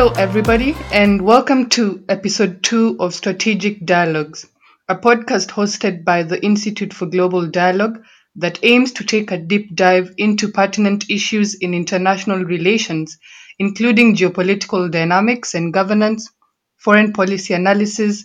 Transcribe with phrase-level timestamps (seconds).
[0.00, 4.46] Hello, everybody, and welcome to episode two of Strategic Dialogues,
[4.88, 8.02] a podcast hosted by the Institute for Global Dialogue
[8.36, 13.18] that aims to take a deep dive into pertinent issues in international relations,
[13.58, 16.30] including geopolitical dynamics and governance,
[16.78, 18.24] foreign policy analysis,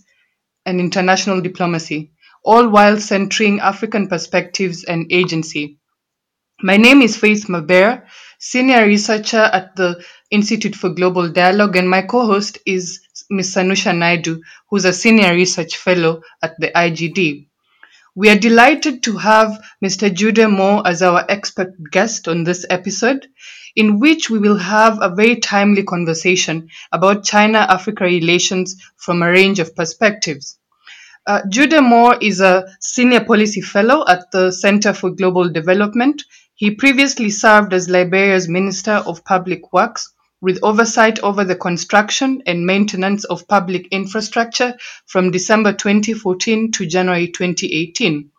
[0.65, 2.13] and international diplomacy,
[2.45, 5.77] all while centering African perspectives and agency.
[6.61, 8.05] My name is Faith Mabera,
[8.39, 10.01] senior researcher at the
[10.31, 13.55] Institute for Global Dialogue, and my co-host is Ms.
[13.55, 17.47] Sanusha Naidu, who's a senior research fellow at the IGD.
[18.15, 20.09] We are delighted to have Mr.
[20.09, 23.27] Gyude Moore as our expert guest on this episode,
[23.75, 29.59] in which we will have a very timely conversation about China-Africa relations from a range
[29.59, 30.57] of perspectives.
[31.27, 36.23] Uh, Gyude Moore is a senior policy fellow at the Center for Global Development.
[36.55, 40.13] He previously served as Liberia's Minister of Public Works
[40.45, 47.27] with oversight over the construction and maintenance of public infrastructure from December 2014 to January
[47.27, 48.29] 2018.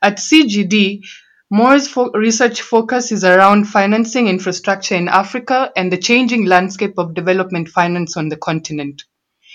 [0.00, 1.02] At CGD,
[1.50, 7.12] Moore's fo- research focus is around financing infrastructure in Africa and the changing landscape of
[7.12, 9.04] development finance on the continent.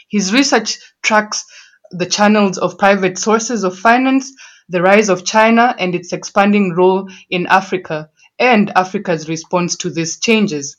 [0.08, 1.44] His research tracks
[1.90, 4.32] the channels of private sources of finance,
[4.70, 10.20] the rise of China and its expanding role in Africa, and Africa's response to these
[10.20, 10.78] changes.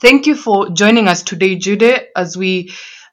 [0.00, 2.72] Thank you for joining us today, Gyude, as we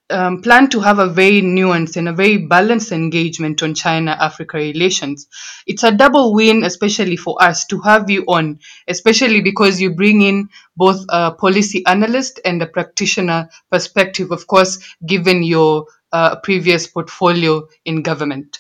[0.10, 4.58] um, plan to have a very nuanced and a very balanced engagement on China Africa
[4.58, 5.28] relations.
[5.68, 10.22] It's a double win, especially for us, to have you on, especially because you bring
[10.22, 16.88] in both a policy analyst and a practitioner perspective, of course, given your uh, previous
[16.88, 18.60] portfolio in government.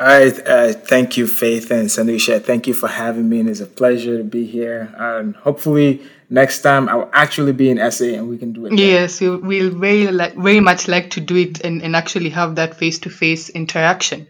[0.00, 0.46] All right.
[0.46, 2.40] Uh, thank you, Faith and Sanusha.
[2.40, 4.94] Thank you for having me, and it's a pleasure to be here.
[4.96, 8.70] And hopefully, next time I'll actually be in SA and we can do it.
[8.70, 8.78] there.
[8.78, 12.76] Yes, we will very very much like to do it and, and actually have that
[12.76, 14.28] face to face interaction.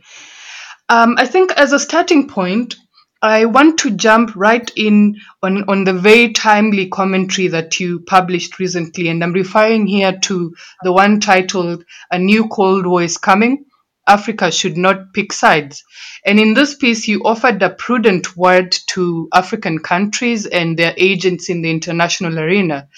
[0.89, 2.77] Um, I think as a starting point,
[3.21, 8.59] I want to jump right in on, on the very timely commentary that you published
[8.59, 13.67] recently, and I'm referring here to the one titled A New Cold War is Coming.
[14.09, 15.85] Africa should not pick sides.
[16.25, 21.49] And in this piece, you offered a prudent word to African countries and their agents
[21.49, 22.89] in the international arena.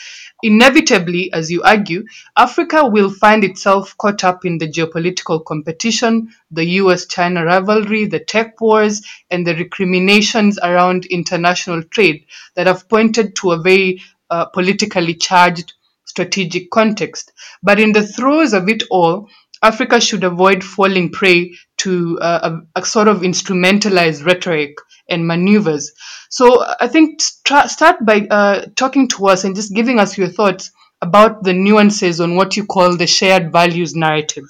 [0.42, 2.04] Inevitably, as you argue,
[2.36, 8.20] Africa will find itself caught up in the geopolitical competition, the US China rivalry, the
[8.20, 14.00] tech wars, and the recriminations around international trade that have pointed to a very
[14.30, 15.74] uh, politically charged
[16.06, 17.32] strategic context.
[17.62, 19.28] But in the throes of it all,
[19.62, 24.74] Africa should avoid falling prey to uh, a, a sort of instrumentalized rhetoric
[25.08, 25.92] and maneuvers.
[26.30, 30.28] So I think tra- start by uh, talking to us and just giving us your
[30.28, 30.70] thoughts
[31.02, 34.44] about the nuances on what you call the shared values narrative.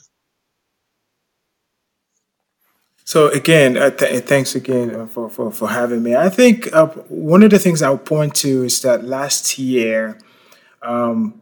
[3.04, 6.14] So again, uh, th- thanks again uh, for, for, for having me.
[6.14, 10.18] I think uh, one of the things I'll point to is that last year,
[10.82, 11.40] um,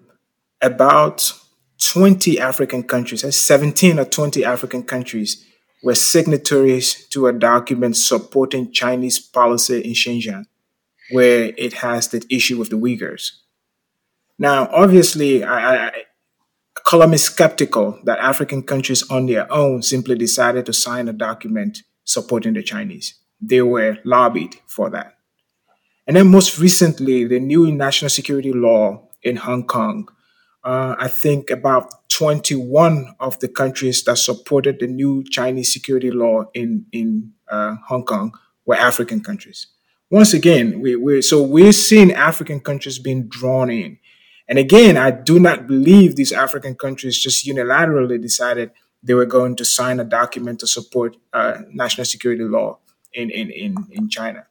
[0.60, 1.32] about
[1.80, 5.44] 20 African countries, 17 or 20 African countries,
[5.82, 10.44] were signatories to a document supporting Chinese policy in Xinjiang,
[11.12, 13.30] where it has the issue with the Uyghurs.
[14.38, 15.92] Now, obviously, I, I,
[16.74, 21.82] call me skeptical that African countries on their own simply decided to sign a document
[22.04, 23.14] supporting the Chinese.
[23.40, 25.14] They were lobbied for that.
[26.06, 30.08] And then most recently, the new national security law in Hong Kong.
[30.64, 36.44] Uh, I think about 21 of the countries that supported the new Chinese security law
[36.54, 38.32] in, in uh, Hong Kong
[38.66, 39.68] were African countries.
[40.10, 43.98] Once again, we, we so we're seeing African countries being drawn in.
[44.48, 48.70] And again, I do not believe these African countries just unilaterally decided
[49.02, 52.78] they were going to sign a document to support uh, national security law
[53.12, 54.46] in, in, in, in China.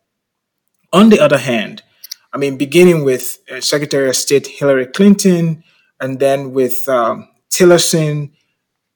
[0.94, 1.84] On the other hand,
[2.32, 5.64] I mean, beginning with uh, Secretary of State Hillary Clinton,
[6.00, 8.32] and then with um, Tillerson,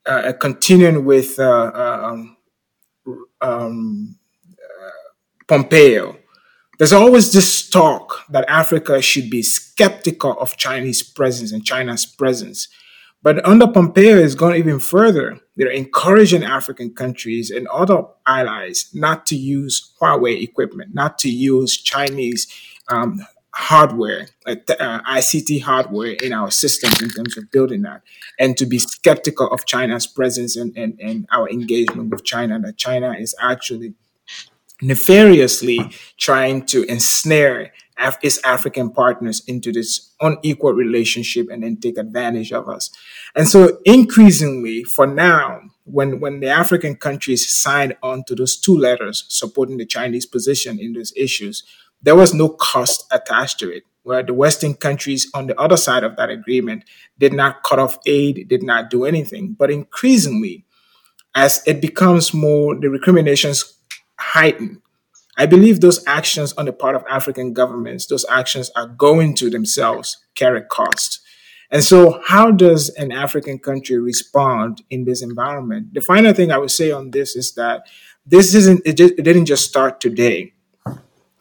[0.06, 2.38] uh, continuing with uh, um,
[3.42, 4.18] um,
[5.48, 6.18] Pompeo.
[6.78, 12.68] There's always this talk that Africa should be skeptical of Chinese presence and China's presence.
[13.24, 15.40] But under Pompeo it's gone even further.
[15.56, 21.78] They're encouraging African countries and other allies not to use Huawei equipment, not to use
[21.78, 22.48] Chinese
[22.88, 23.20] um,
[23.54, 28.02] hardware, uh, uh ICT hardware in our systems in terms of building that,
[28.40, 32.78] and to be skeptical of China's presence and, and, and our engagement with China, that
[32.78, 33.94] China is actually
[34.82, 35.80] nefariously
[36.18, 42.52] trying to ensnare Af- its African partners into this unequal relationship and then take advantage
[42.52, 42.90] of us.
[43.36, 48.76] And so increasingly for now, when, when the African countries signed on to those two
[48.76, 51.64] letters supporting the Chinese position in those issues,
[52.02, 53.84] there was no cost attached to it.
[54.04, 56.86] Where the Western countries on the other side of that agreement
[57.20, 59.56] did not cut off aid, did not do anything.
[59.58, 60.66] But increasingly,
[61.36, 63.78] as it becomes more, the recriminations
[64.20, 64.82] heighten.
[65.38, 69.50] I believe those actions on the part of African governments, those actions are going to
[69.50, 71.22] themselves carry cost.
[71.72, 75.94] And so, how does an African country respond in this environment?
[75.94, 77.88] The final thing I would say on this is that
[78.26, 80.54] this isn't, it, just, it didn't just start today.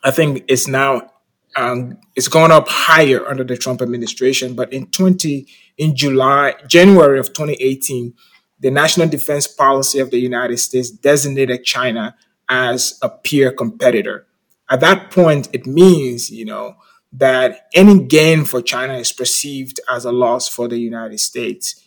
[0.03, 1.11] I think it's now
[1.57, 4.55] um, it's gone up higher under the Trump administration.
[4.55, 5.47] But in 20
[5.79, 8.15] in July, January of 2018,
[8.61, 12.15] the national defense policy of the United States designated China
[12.49, 14.27] as a peer competitor.
[14.69, 16.77] At that point, it means, you know,
[17.13, 21.83] that any gain for China is perceived as a loss for the United States.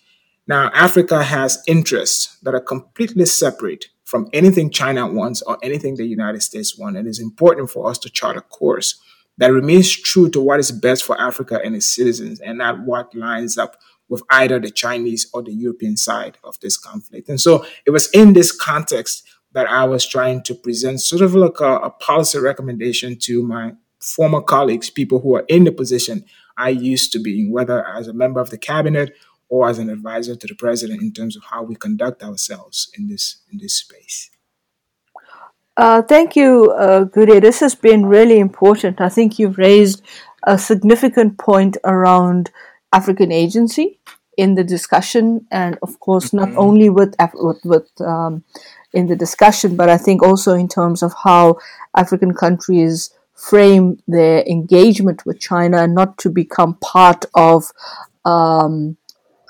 [0.48, 6.06] Now, Africa has interests that are completely separate from anything China wants or anything the
[6.06, 7.00] United States wants.
[7.00, 9.02] It is important for us to chart a course
[9.40, 13.16] that remains true to what is best for Africa and its citizens and not what
[13.16, 13.76] lines up
[14.10, 17.28] with either the Chinese or the European side of this conflict.
[17.28, 21.34] And so it was in this context that I was trying to present sort of
[21.34, 26.24] like a, a policy recommendation to my former colleagues, people who are in the position
[26.56, 29.16] I used to be, whether as a member of the cabinet
[29.54, 33.08] or as an advisor to the president in terms of how we conduct ourselves in
[33.08, 34.32] this in this space.
[35.78, 37.40] Uh, thank you, uh, Gyude.
[37.42, 39.00] This has been really important.
[39.00, 40.02] I think you've raised
[40.54, 42.50] a significant point around
[42.92, 44.00] African agency
[44.38, 46.66] in the discussion, and of course, not mm-hmm.
[46.68, 48.44] only with with, with um,
[48.92, 51.60] in the discussion, but I think also in terms of how
[51.96, 53.12] African countries
[53.50, 57.72] frame their engagement with China, and not to become part of
[58.26, 58.98] um,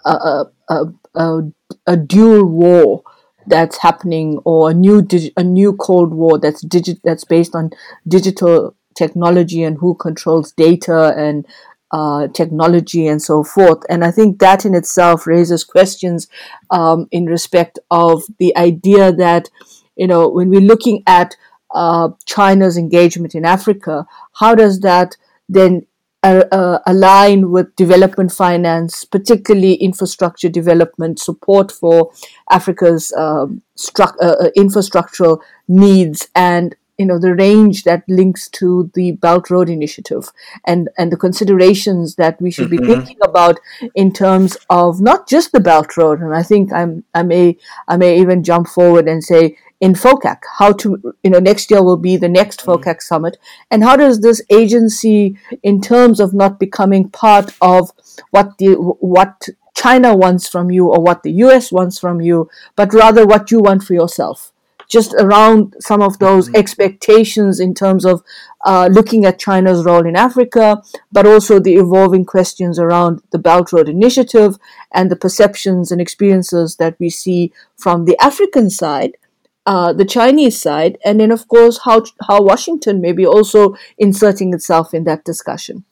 [0.05, 0.85] a, a,
[1.15, 1.41] a,
[1.87, 3.03] a dual war
[3.45, 7.71] that's happening or a new digi- a new cold war that's digit that's based on
[8.07, 11.45] digital technology and who controls data and
[11.91, 13.83] uh, technology and so forth.
[13.89, 16.27] And I think that in itself raises questions
[16.71, 19.49] um, in respect of the idea that,
[19.95, 21.35] you know, when we're looking at
[21.75, 25.17] uh, China's engagement in Africa, how does that
[25.49, 25.85] then
[26.23, 32.11] uh, uh, align with development finance, particularly infrastructure development support for
[32.49, 38.89] Africa's um, stru- uh, uh, infrastructural needs and you know the range that links to
[38.93, 40.31] the Belt Road Initiative
[40.65, 42.87] and and the considerations that we should mm-hmm.
[42.87, 43.59] be thinking about
[43.95, 46.21] in terms of not just the Belt Road.
[46.21, 50.37] And I think I'm I may I may even jump forward and say in FOCAC,
[50.59, 52.71] how to, you know, next year will be the next mm-hmm.
[52.71, 53.35] FOCAC summit.
[53.69, 57.91] And how does this agency, in terms of not becoming part of
[58.31, 62.93] what the, what China wants from you or what the US wants from you, but
[62.93, 64.53] rather what you want for yourself?
[64.87, 66.55] Just around some of those mm-hmm.
[66.55, 68.23] expectations in terms of
[68.63, 70.81] uh, looking at China's role in Africa,
[71.11, 74.57] but also the evolving questions around the Belt Road Initiative
[74.93, 79.17] and the perceptions and experiences that we see from the African side
[79.65, 84.53] uh, the Chinese side, and then of course how how Washington may be also inserting
[84.53, 85.85] itself in that discussion.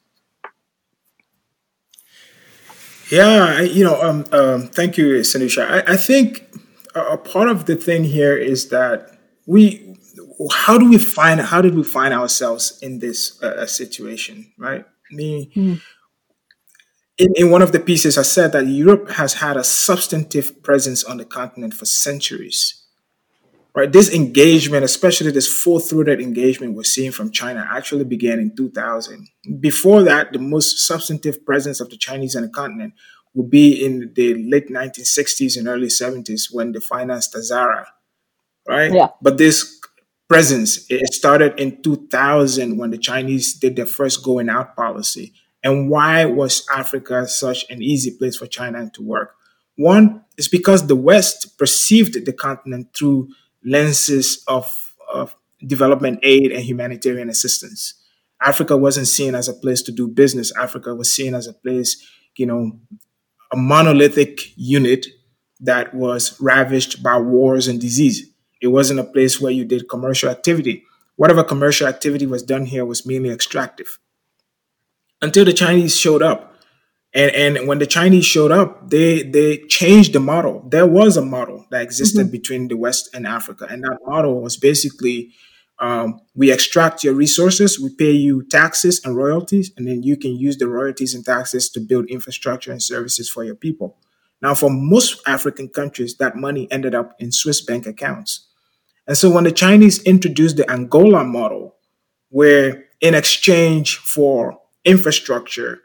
[3.10, 5.70] Yeah, you know, um, um, thank you, Sanusha.
[5.70, 6.50] I, I think
[6.96, 9.98] a, part of the thing here is that we
[10.52, 15.52] how do we find how did we find ourselves in this uh, situation right me
[15.56, 15.80] mm.
[17.18, 21.04] in, in one of the pieces i said that europe has had a substantive presence
[21.04, 22.81] on the continent for centuries
[23.74, 23.92] right?
[23.92, 29.28] This engagement, especially this full-throated engagement we're seeing from China, actually began in 2000.
[29.60, 32.94] Before that, the most substantive presence of the Chinese on the continent
[33.34, 37.86] would be in the late 1960s and early 70s when they financed Tazara,
[38.68, 38.92] right?
[38.92, 39.08] Yeah.
[39.22, 39.80] But this
[40.28, 45.34] presence it started in 2000 when the Chinese did their first going out policy.
[45.64, 49.36] And why was Africa such an easy place for China to work?
[49.76, 53.30] One is because the West perceived the continent through
[53.64, 57.96] lenses of, of development aid and humanitarian assistance.
[58.42, 60.52] Africa wasn't seen as a place to do business.
[60.58, 62.04] Africa was seen as a place,
[62.36, 62.80] you know,
[63.52, 65.06] a monolithic unit
[65.60, 68.28] that was ravished by wars and disease.
[68.62, 70.84] It wasn't a place where you did commercial activity.
[71.18, 74.00] Whatever commercial activity was done here was mainly extractive.
[75.22, 76.51] Until the Chinese showed up
[77.14, 80.66] and and when the Chinese showed up, they they changed the model.
[80.70, 82.32] There was a model that existed mm-hmm.
[82.32, 85.32] between the West and Africa, and that model was basically
[85.82, 90.38] Um, we extract your resources, we pay you taxes and royalties, and then you can
[90.48, 93.98] use the royalties and taxes to build infrastructure and services for your people.
[94.42, 98.48] Now, for most African countries, that money ended up in Swiss bank accounts.
[99.08, 101.78] And so when the Chinese introduced the Angola model,
[102.30, 105.82] where in exchange for infrastructure,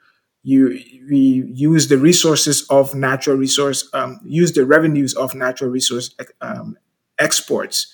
[0.46, 0.78] you
[1.10, 6.78] we use the resources of natural resource, um, use the revenues of natural resource um,
[7.18, 7.92] exports.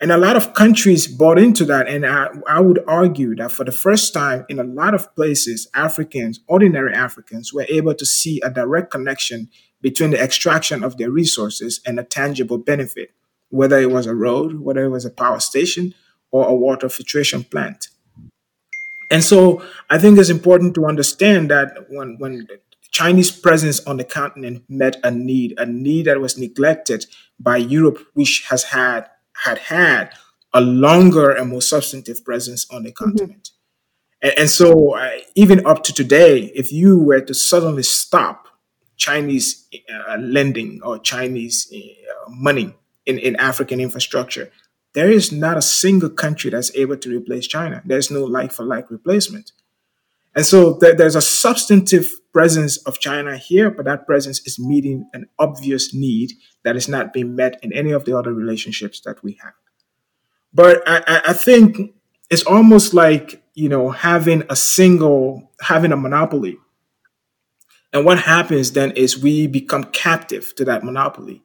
[0.00, 1.86] And a lot of countries bought into that.
[1.88, 5.68] And I, I would argue that for the first time in a lot of places,
[5.74, 9.48] Africans, ordinary Africans, were able to see a direct connection
[9.80, 13.12] between the extraction of their resources and a tangible benefit,
[13.50, 15.94] whether it was a road, whether it was a power station,
[16.32, 17.88] or a water filtration plant.
[19.10, 22.60] And so I think it's important to understand that when, when the
[22.90, 27.06] Chinese presence on the continent met a need, a need that was neglected
[27.38, 29.06] by Europe, which has had
[29.44, 30.12] had had
[30.54, 33.04] a longer and more substantive presence on the mm-hmm.
[33.04, 33.50] continent.
[34.22, 38.48] And, and, so, uh, even up to today, if you were to suddenly stop
[38.96, 44.50] Chinese uh, lending or Chinese uh, money in, in African infrastructure,
[44.96, 47.82] there is not a single country that's able to replace China.
[47.84, 49.52] There's no like for like replacement.
[50.34, 55.06] And so th- there's a substantive presence of China here, but that presence is meeting
[55.12, 56.32] an obvious need
[56.64, 59.52] that is not being met in any of the other relationships that we have.
[60.54, 61.92] But I, I think
[62.30, 66.56] it's almost like, you know, having a single, having a monopoly.
[67.92, 71.42] And what happens then is we become captive to that monopoly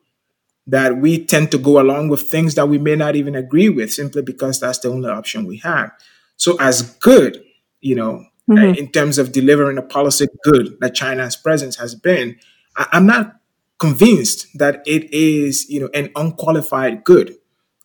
[0.67, 3.91] that we tend to go along with things that we may not even agree with
[3.91, 5.91] simply because that's the only option we have.
[6.37, 7.43] So, as good,
[7.81, 8.75] you know, mm-hmm.
[8.75, 12.37] in terms of delivering a policy good that China's presence has been,
[12.75, 13.35] I- I'm not
[13.79, 17.35] convinced that it is, you know, an unqualified good.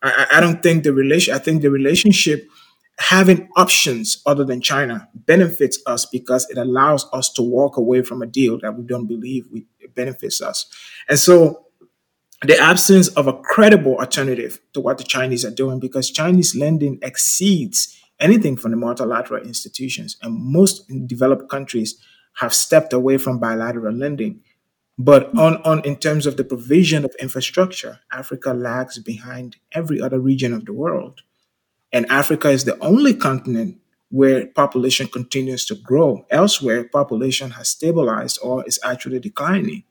[0.03, 1.33] I, I don't think the relation.
[1.33, 2.47] I think the relationship
[2.99, 8.21] having options other than China benefits us because it allows us to walk away from
[8.21, 9.65] a deal that we don't believe we,
[9.95, 10.65] benefits us.
[11.09, 11.66] And so
[12.41, 16.99] the absence of a credible alternative to what the Chinese are doing because Chinese lending
[17.01, 20.17] exceeds anything from the multilateral institutions.
[20.21, 21.99] And most developed countries
[22.35, 24.41] have stepped away from bilateral lending.
[24.99, 30.19] But on, on in terms of the provision of infrastructure, Africa lags behind every other
[30.19, 31.21] region of the world.
[31.91, 33.79] And Africa is the only continent
[34.09, 36.25] where population continues to grow.
[36.29, 39.83] Elsewhere, population has stabilized or is actually declining.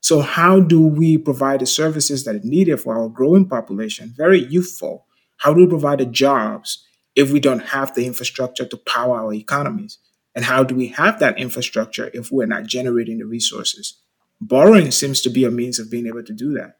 [0.00, 4.40] So, how do we provide the services that are needed for our growing population, very
[4.44, 5.06] youthful?
[5.38, 9.34] How do we provide the jobs if we don't have the infrastructure to power our
[9.34, 9.98] economies?
[10.34, 14.00] And how do we have that infrastructure if we're not generating the resources?
[14.40, 16.76] Borrowing seems to be a means of being able to do that.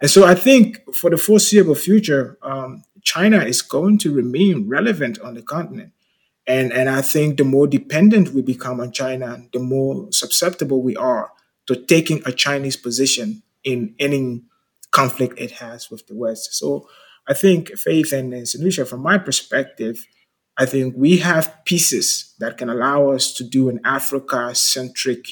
[0.00, 5.20] And so I think for the foreseeable future, um, China is going to remain relevant
[5.20, 5.92] on the continent.
[6.46, 10.96] And, and I think the more dependent we become on China, the more susceptible we
[10.96, 11.30] are
[11.72, 14.42] to taking a Chinese position in any
[14.90, 16.54] conflict it has with the West.
[16.54, 16.88] So
[17.26, 18.88] I think Faith and St.
[18.88, 20.06] from my perspective,
[20.58, 25.26] I think we have pieces that can allow us to do an Africa centric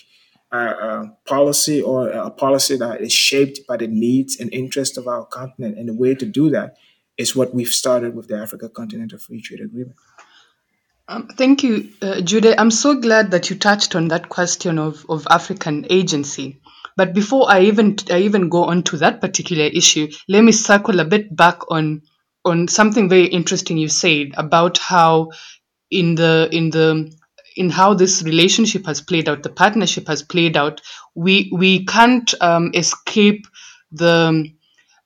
[0.52, 5.06] uh, uh, policy or a policy that is shaped by the needs and interests of
[5.06, 5.78] our continent.
[5.78, 6.76] And the way to do that
[7.18, 9.97] is what we've started with the Africa Continental Free Trade Agreement.
[11.10, 12.54] Um, thank you, uh, Gyude.
[12.56, 16.60] I'm so glad that you touched on that question of, of African agency.
[16.96, 21.00] But before I even I even go on to that particular issue, let me circle
[21.00, 22.02] a bit back on
[22.44, 25.30] on something very interesting you said about how
[25.90, 27.12] in the in the
[27.56, 30.80] in how this relationship has played out, the partnership has played out,
[31.16, 33.46] we we can't um, escape
[33.90, 34.48] the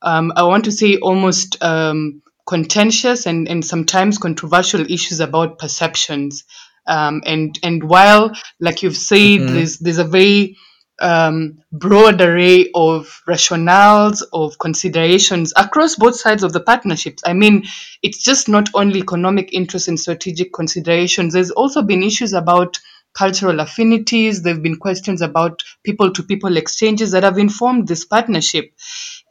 [0.03, 6.45] um, I want to say almost um, contentious and, and sometimes controversial issues about perceptions.
[6.87, 9.55] Um, and and while, like you've said, mm-hmm.
[9.55, 10.57] there's there's a very
[11.01, 17.23] um, broad array of rationales of considerations across both sides of the partnerships.
[17.27, 17.65] I mean,
[18.03, 21.33] it's just not only economic interests and strategic considerations.
[21.33, 22.79] There's also been issues about
[23.15, 24.43] cultural affinities.
[24.43, 28.73] There have been questions about people to people exchanges that have informed this partnership.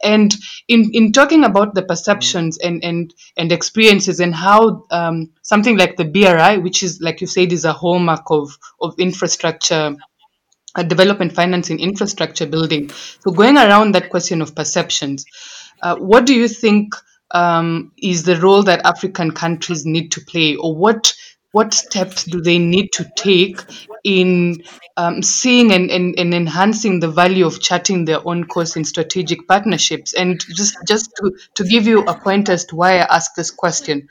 [0.04, 0.34] And
[0.68, 5.96] in, in talking about the perceptions and, and, and experiences and how um, something like
[5.96, 9.96] the BRI, which is, like you said, is a hallmark of, of infrastructure
[10.82, 12.90] development financing infrastructure building.
[12.90, 15.24] So going around that question of perceptions,
[15.80, 16.94] uh, what do you think
[17.30, 21.14] um, is the role that African countries need to play, or what
[21.54, 23.60] what steps do they need to take
[24.02, 24.64] in
[24.96, 29.46] um, seeing and, and, and enhancing the value of charting their own course in strategic
[29.46, 30.14] partnerships?
[30.14, 33.52] And just, just to, to give you a point as to why I asked this
[33.52, 34.08] question,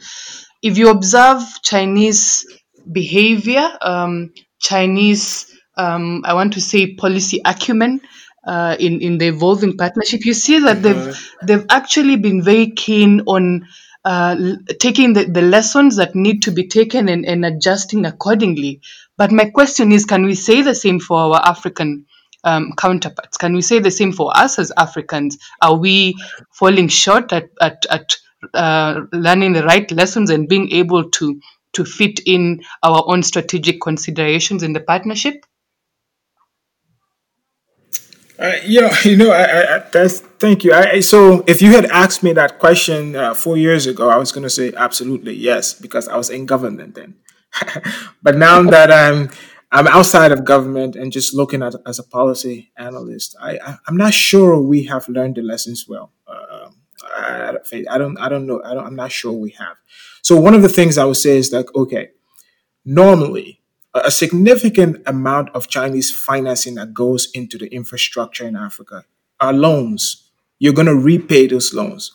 [0.62, 2.46] if you observe Chinese
[2.90, 4.32] behavior, um,
[4.62, 8.00] Chinese, um, I want to say policy acumen,
[8.48, 13.22] uh, in in the evolving partnership, you see that they've they've actually been very keen
[13.22, 13.68] on
[14.06, 14.36] uh,
[14.80, 18.82] taking the, the lessons that need to be taken and, and adjusting accordingly.
[19.18, 22.06] But my question is, can we say the same for our African
[22.44, 23.38] um, counterparts?
[23.38, 25.38] Can we say the same for us as Africans?
[25.62, 26.16] Are we
[26.52, 28.18] falling short at at, at
[28.54, 31.40] uh, learning the right lessons and being able to
[31.74, 35.46] to fit in our own strategic considerations in the partnership?
[38.40, 40.74] Uh, yeah, you know, I, I, that's thank you.
[40.74, 44.32] I, so if you had asked me that question uh, four years ago, I was
[44.32, 47.16] going to say absolutely yes because I was in government then.
[48.24, 49.30] but now that I'm
[49.72, 53.98] I'm outside of government and just looking at as a policy analyst, I, I I'm
[53.98, 56.12] not sure we have learned the lessons well.
[56.28, 56.76] Um,
[57.16, 57.54] I,
[57.90, 58.62] I don't I don't know.
[58.64, 59.78] I don't, I'm not sure we have.
[60.24, 62.10] So one of the things I would say is like, okay,
[62.86, 63.62] normally
[63.94, 69.06] a significant amount of Chinese financing that goes into the infrastructure in Africa
[69.40, 70.32] are loans.
[70.60, 72.12] You're going to repay those loans.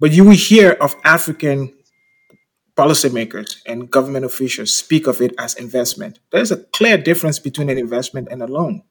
[0.00, 1.72] But you will hear of African
[2.76, 6.18] policymakers and government officials speak of it as investment.
[6.30, 8.82] There's a clear difference between an investment and a loan.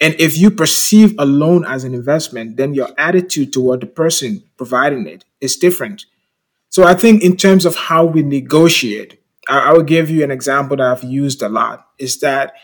[0.00, 4.42] And if you perceive a loan as an investment, then your attitude toward the person
[4.56, 6.06] providing it is different.
[6.70, 10.76] So I think in terms of how we negotiate, I, will give you an example
[10.76, 11.86] that I've used a lot.
[11.98, 12.54] Is that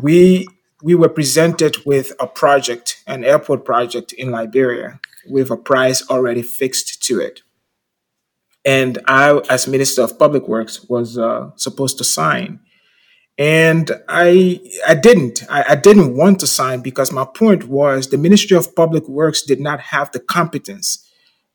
[0.00, 0.46] we
[0.82, 6.42] we were presented with a project, an airport project in Liberia, with a price already
[6.42, 7.42] fixed to it,
[8.64, 12.60] and I, as Minister of Public Works, was uh, supposed to sign,
[13.38, 15.42] and I I didn't.
[15.48, 19.42] I, I didn't want to sign because my point was the Ministry of Public Works
[19.42, 21.04] did not have the competence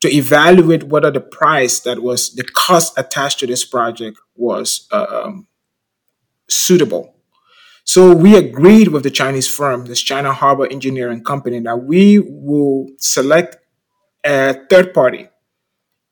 [0.01, 5.23] to evaluate whether the price that was the cost attached to this project was uh,
[5.23, 5.47] um,
[6.47, 7.15] suitable.
[7.83, 12.87] So we agreed with the Chinese firm, this China Harbor Engineering Company, that we will
[12.97, 13.57] select
[14.23, 15.27] a third party,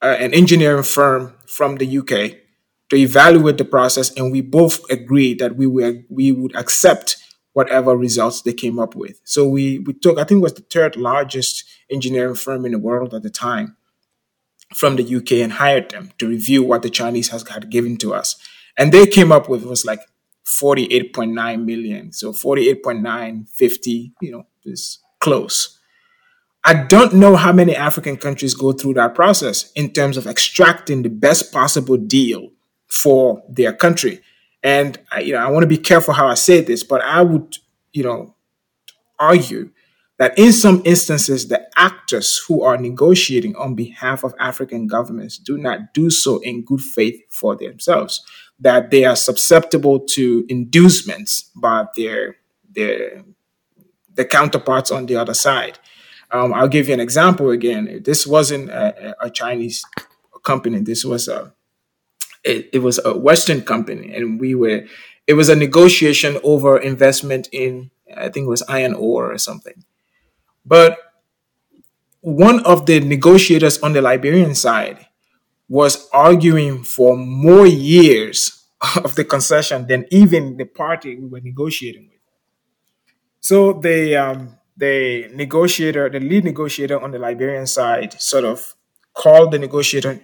[0.01, 2.37] uh, an engineering firm from the UK,
[2.89, 7.17] to evaluate the process, and we both agreed that we were we would accept
[7.57, 9.19] whatever results they came up with.
[9.23, 12.77] So we we took, I think, it was the third largest engineering firm in the
[12.87, 13.75] world at the time
[14.75, 18.13] from the UK and hired them to review what the Chinese has had given to
[18.13, 18.35] us.
[18.77, 20.01] And they came up with it was like
[20.45, 22.11] 48.9 million.
[22.11, 25.79] So 48.950, you know, is close.
[26.63, 31.01] I don't know how many African countries go through that process in terms of extracting
[31.01, 32.51] the best possible deal
[32.87, 34.21] for their country.
[34.67, 37.21] And I, you know, I want to be careful how I say this, but I
[37.21, 37.55] would,
[37.93, 38.35] you know,
[39.17, 39.69] argue
[40.17, 45.57] that in some instances, the actors who are negotiating on behalf of African governments do
[45.57, 48.21] not do so in good faith for themselves,
[48.59, 52.35] that they are susceptible to inducements by their,
[52.69, 53.23] their
[54.15, 55.79] the counterparts on the other side.
[56.29, 58.01] Um, I'll give you an example again.
[58.03, 59.81] This wasn't a, a Chinese
[60.43, 60.81] company.
[60.81, 61.53] This was a
[62.47, 64.85] it, it was a Western company, and we were.
[65.27, 69.83] It was a negotiation over investment in I think it was iron ore or something.
[70.65, 70.97] But
[72.21, 75.07] one of the negotiators on the Liberian side
[75.69, 78.65] was arguing for more years
[79.03, 82.19] of the concession than even the party we were negotiating with.
[83.39, 88.75] So the um, the negotiator, the lead negotiator on the Liberian side, sort of
[89.13, 90.21] called the negotiator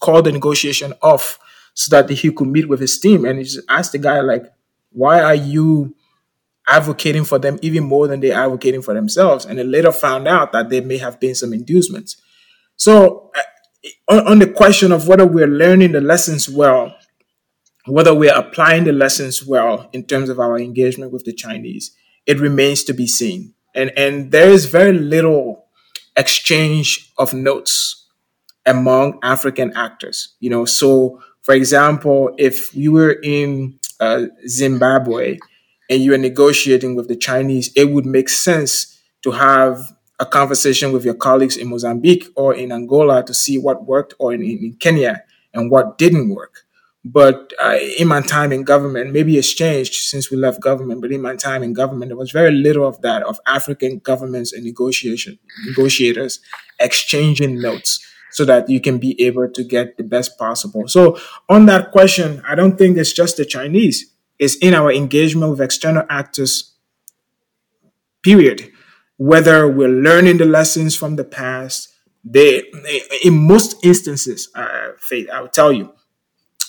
[0.00, 1.38] called the negotiation off
[1.74, 4.44] so that he could meet with his team, and he just asked the guy like,
[4.90, 5.94] "Why are you
[6.68, 10.52] advocating for them even more than they're advocating for themselves?" And then later found out
[10.52, 12.16] that there may have been some inducements.
[12.76, 16.94] So uh, on, on the question of whether we're learning the lessons well,
[17.86, 22.38] whether we're applying the lessons well in terms of our engagement with the Chinese, it
[22.38, 23.54] remains to be seen.
[23.74, 25.66] And and there is very little
[26.16, 28.01] exchange of notes
[28.66, 30.34] among African actors.
[30.40, 35.38] You know, so for example, if you were in uh, Zimbabwe
[35.90, 40.92] and you are negotiating with the Chinese, it would make sense to have a conversation
[40.92, 44.76] with your colleagues in Mozambique or in Angola to see what worked, or in, in
[44.78, 46.60] Kenya and what didn't work.
[47.04, 51.00] But uh, in my time in government, maybe it's changed since we left government.
[51.00, 54.52] But in my time in government, there was very little of that of African governments
[54.52, 56.38] and negotiation negotiators
[56.78, 58.06] exchanging notes.
[58.32, 60.88] So that you can be able to get the best possible.
[60.88, 61.18] So,
[61.48, 65.60] on that question, I don't think it's just the Chinese, it's in our engagement with
[65.60, 66.74] external actors,
[68.22, 68.70] period.
[69.18, 72.64] Whether we're learning the lessons from the past, they,
[73.22, 74.48] in most instances,
[74.98, 75.92] Faith, I will tell you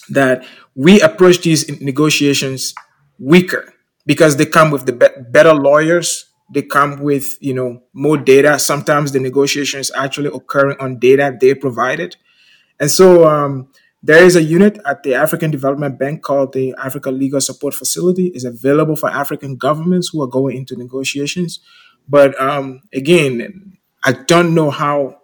[0.09, 0.45] that
[0.75, 2.73] we approach these negotiations
[3.19, 3.73] weaker
[4.05, 8.59] because they come with the be- better lawyers they come with you know more data.
[8.59, 12.15] Sometimes the negotiation is actually occurring on data they provided.
[12.79, 13.69] And so um,
[14.01, 18.27] there is a unit at the african development bank called the africa legal support facility.
[18.27, 21.59] Is available for african governments who are going into negotiations.
[22.07, 25.21] But um, again i don't know how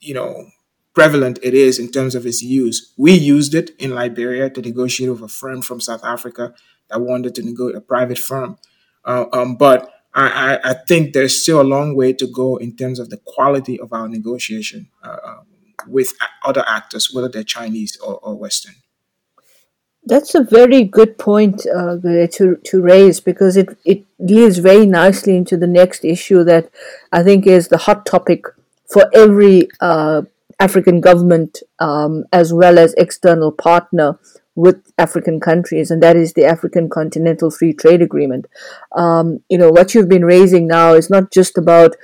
[0.00, 0.46] you know
[0.94, 2.92] prevalent it is in terms of its use.
[2.98, 6.54] We used it in liberia to negotiate with a firm from south africa
[6.90, 8.58] that wanted to negotiate a private firm.
[9.04, 12.98] Uh, um, but I, I, think there's still a long way to go in terms
[12.98, 15.46] of the quality of our negotiation uh, um,
[15.86, 16.12] with
[16.44, 18.74] other actors, whether they're Chinese or, or Western.
[20.04, 25.36] That's a very good point uh, to to raise because it it leads very nicely
[25.36, 26.70] into the next issue that
[27.12, 28.46] I think is the hot topic
[28.92, 30.22] for every uh,
[30.58, 34.18] African government um, as well as external partner
[34.54, 38.46] with African countries, and that is the African Continental Free Trade Agreement.
[38.96, 41.96] Um, you know, what you've been raising now is not just about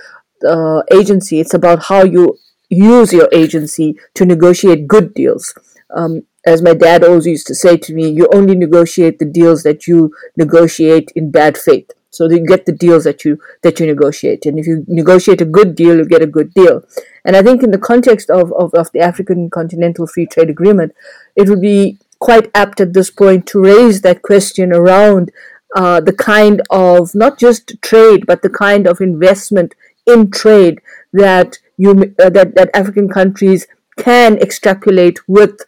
[0.47, 2.39] uh, agency, it's about how you
[2.71, 5.55] use your agency to negotiate good deals.
[5.95, 9.63] Um, as my dad always used to say to me, you only negotiate the deals
[9.65, 11.91] that you negotiate in bad faith.
[12.11, 15.45] So you get the deals that you that you negotiate, and if you negotiate a
[15.45, 16.83] good deal, you get a good deal.
[17.25, 20.95] And I think in the context of, of, of the African Continental Free Trade Agreement,
[21.37, 25.31] it would be quite apt at this point to raise that question around
[25.77, 29.75] uh, the kind of not just trade but the kind of investment
[30.07, 30.81] in trade
[31.13, 35.61] that you uh, that, that African countries can extrapolate with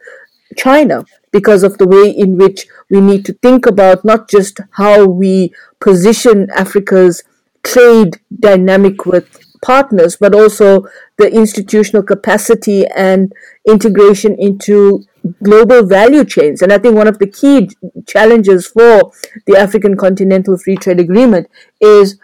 [0.57, 5.05] China because of the way in which we need to think about not just how
[5.05, 7.23] we position Africa's
[7.63, 10.85] trade dynamic with partners, but also
[11.17, 13.31] the institutional capacity and
[13.67, 15.03] integration into
[15.43, 16.61] global value chains.
[16.61, 17.69] And I think one of the key
[18.07, 19.11] challenges for
[19.45, 21.47] the African Continental Free Trade Agreement
[21.79, 22.19] is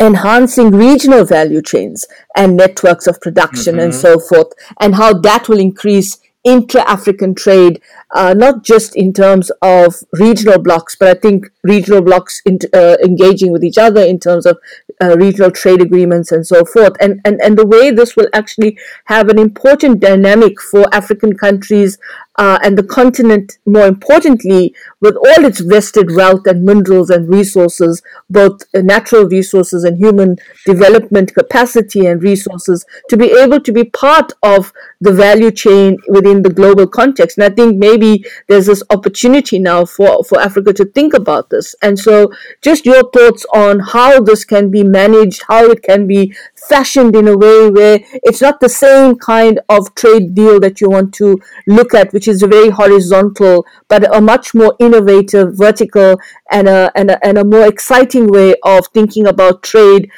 [0.00, 3.84] enhancing regional value chains and networks of production mm-hmm.
[3.84, 4.48] and so forth,
[4.80, 7.80] and how that will increase intra-African trade,
[8.16, 12.96] uh, not just in terms of regional blocs, but I think regional blocs in, uh,
[13.02, 14.58] engaging with each other in terms of
[15.02, 16.94] uh, regional trade agreements and so forth.
[17.00, 21.98] And, and, and the way this will actually have an important dynamic for African countries
[22.36, 28.02] uh, and the continent, more importantly, with all its vested wealth and minerals and resources,
[28.30, 34.32] both natural resources and human development capacity and resources, to be able to be part
[34.42, 37.36] of the value chain within the global context.
[37.36, 41.76] And I think maybe there's this opportunity now for, for Africa to think about this.
[41.80, 46.34] And so, just your thoughts on how this can be managed, how it can be
[46.68, 50.90] fashioned in a way where it's not the same kind of trade deal that you
[50.90, 51.38] want to
[51.68, 56.18] look at, which is a very horizontal, but a much more innovative, vertical,
[56.50, 60.10] and a, and a, and a more exciting way of thinking about trade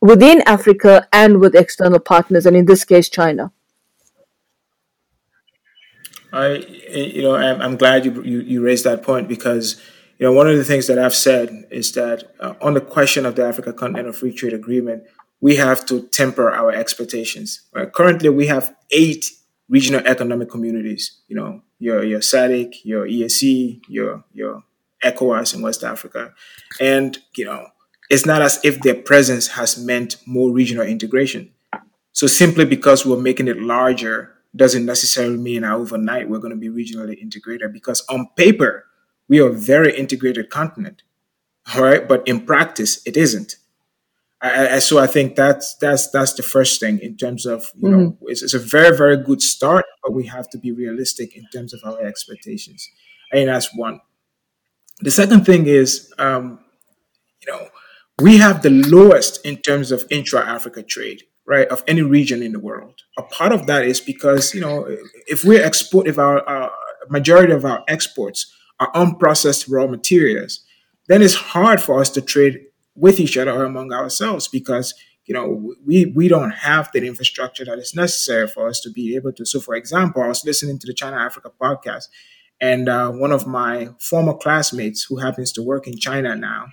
[0.00, 3.50] within Africa and with external partners, and in this case, China.
[6.34, 9.80] I, you know, I'm, glad you, you, you raised that point because,
[10.18, 13.26] you know, one of the things that I've said is that uh, on the question
[13.26, 15.04] of the Africa Continental Free Trade Agreement,
[15.40, 17.62] we have to temper our expectations.
[17.74, 17.92] Right?
[17.92, 19.26] Currently, we have eight
[19.68, 21.20] regional economic communities.
[21.28, 24.62] You know, your your SADC, your EAC, your your
[25.04, 26.32] ECOWAS in West Africa,
[26.80, 27.66] and you know,
[28.08, 31.50] it's not as if their presence has meant more regional integration.
[32.12, 36.68] So simply because we're making it larger doesn't necessarily mean overnight we're going to be
[36.68, 37.72] regionally integrated.
[37.72, 38.86] Because on paper,
[39.28, 41.02] we are a very integrated continent,
[41.74, 43.56] all right, but in practice, it isn't.
[44.44, 47.88] I, I, so I think that's that's that's the first thing in terms of you
[47.88, 47.98] mm-hmm.
[47.98, 51.46] know it's, it's, a very very good start, but we have to be realistic in
[51.52, 52.86] terms of our expectations.
[53.32, 54.00] I think that's one.
[55.00, 56.60] The second thing is, um,
[57.40, 57.68] you know,
[58.20, 62.60] we have the lowest in terms of intra-Africa trade, right, of any region in the
[62.60, 63.00] world.
[63.18, 64.86] A part of that is because you know
[65.26, 66.68] if we export, if our uh,
[67.08, 70.60] majority of our exports are unprocessed raw materials,
[71.08, 72.60] then it's hard for us to trade
[72.94, 74.94] with each other or among ourselves because
[75.26, 79.16] you know we we don't have the infrastructure that is necessary for us to be
[79.16, 82.04] able to so for example i was listening to the china africa podcast
[82.60, 86.66] and uh, one of my former classmates who happens to work in china now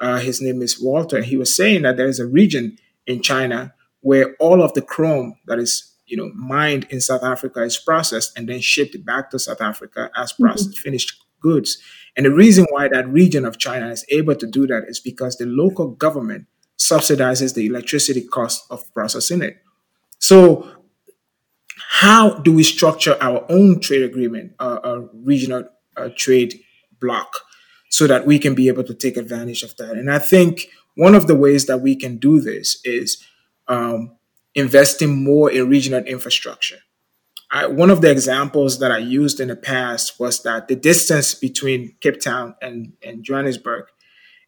[0.00, 2.76] uh, his name is walter he was saying that there is a region
[3.06, 7.62] in china where all of the chrome that is you know mined in South Africa
[7.62, 10.82] is processed and then shipped back to South Africa as processed mm-hmm.
[10.82, 11.78] finished goods.
[12.16, 15.36] And the reason why that region of China is able to do that is because
[15.36, 16.46] the local government
[16.78, 19.58] subsidizes the electricity cost of processing it.
[20.18, 20.66] So,
[22.00, 26.60] how do we structure our own trade agreement, uh, a regional uh, trade
[27.00, 27.28] bloc,
[27.90, 29.92] so that we can be able to take advantage of that?
[29.92, 33.22] And I think one of the ways that we can do this is
[33.68, 34.16] um,
[34.54, 36.78] investing more in regional infrastructure.
[37.54, 41.34] I, one of the examples that I used in the past was that the distance
[41.34, 43.84] between Cape Town and, and Johannesburg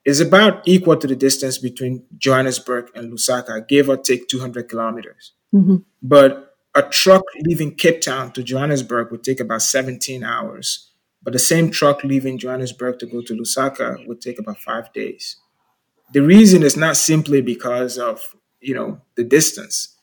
[0.04, 5.32] is about equal to the distance between Johannesburg and Lusaka, give or take 200 kilometers.
[5.54, 5.76] Mm-hmm.
[6.02, 10.90] But a truck leaving Cape Town to Johannesburg would take about 17 hours.
[11.22, 15.36] But the same truck leaving Johannesburg to go to Lusaka would take about five days.
[16.12, 18.20] The reason is not simply because of
[18.60, 19.96] you know the distance.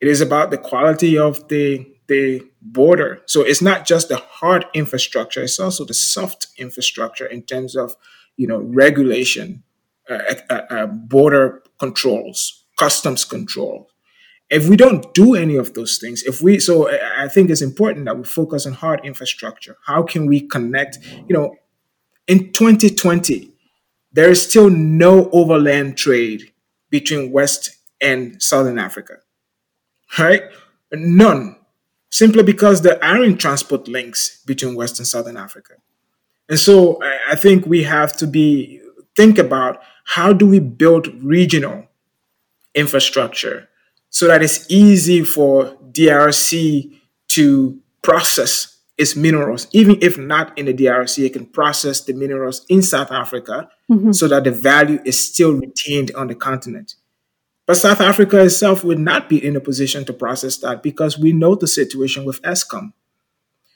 [0.00, 3.22] It is about the quality of the the border.
[3.26, 7.96] So it's not just the hard infrastructure; it's also the soft infrastructure in terms of
[8.36, 9.62] you know, regulation,
[10.08, 13.88] uh, uh, uh, border controls, customs control.
[14.48, 16.88] If we don't do any of those things, if we, so
[17.18, 19.76] I think it's important that we focus on hard infrastructure.
[19.86, 20.98] How can we connect?
[21.28, 21.56] You know,
[22.28, 23.50] in 2020,
[24.12, 26.52] there is still no overland trade
[26.90, 29.14] between West and Southern Africa,
[30.16, 30.42] right?
[30.92, 31.56] None,
[32.10, 35.74] simply because there aren't transport links between West and Southern Africa.
[36.48, 38.80] And so I think we have to be
[39.16, 41.86] think about how do we build regional
[42.74, 43.68] infrastructure
[44.10, 46.92] so that it's easy for DRC
[47.28, 52.64] to process its minerals, even if not in the DRC, it can process the minerals
[52.68, 54.12] in South Africa mm-hmm.
[54.12, 56.94] so that the value is still retained on the continent.
[57.66, 61.32] But South Africa itself would not be in a position to process that because we
[61.32, 62.92] know the situation with Eskom.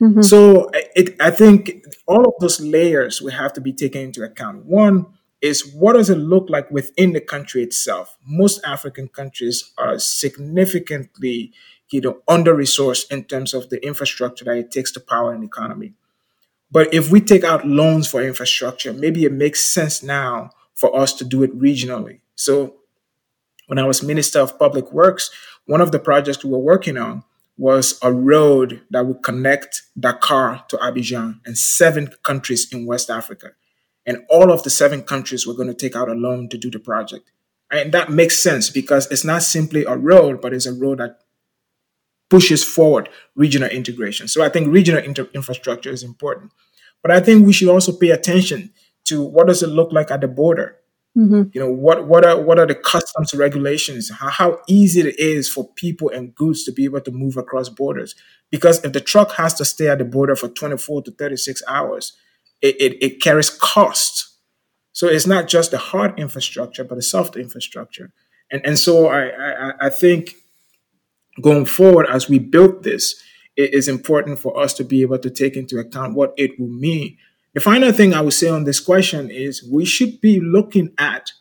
[0.01, 0.23] Mm-hmm.
[0.23, 4.65] So it, I think all of those layers will have to be taken into account.
[4.65, 5.07] One
[5.43, 8.17] is what does it look like within the country itself?
[8.25, 11.53] Most African countries are significantly,
[11.91, 15.43] you know, under resourced in terms of the infrastructure that it takes to power an
[15.43, 15.95] economy.
[16.71, 21.13] But if we take out loans for infrastructure, maybe it makes sense now for us
[21.15, 22.21] to do it regionally.
[22.37, 22.77] So
[23.71, 25.31] when I was Minister of Public Works,
[25.65, 27.23] one of the projects we were working on
[27.57, 33.53] was a road that would connect Dakar to Abidjan and seven countries in West Africa.
[34.05, 36.69] And all of the seven countries were going to take out a loan to do
[36.69, 37.31] the project.
[37.71, 41.21] And that makes sense because it's not simply a road, but it's a road that
[42.29, 44.27] pushes forward regional integration.
[44.27, 46.51] So I think regional inter- infrastructure is important.
[47.03, 48.73] But I think we should also pay attention
[49.05, 50.80] to what does it look like at the border?
[51.19, 51.51] Mm-hmm.
[51.53, 54.11] You know what what are what are the customs regulations?
[54.11, 57.69] How, how easy it is for people and goods to be able to move across
[57.69, 58.15] borders?
[58.51, 62.13] Because if the truck has to stay at the border for 24 to 36 hours,
[62.63, 64.29] it, it, it carries cost.
[64.93, 68.13] So it's not just the hard infrastructure, but the soft infrastructure.
[68.53, 70.35] And and so I I, I think
[71.43, 73.21] going forward as we build this,
[73.57, 76.69] it is important for us to be able to take into account what it will
[76.69, 77.17] mean
[77.55, 81.33] the final thing I would say on this question is we should be looking at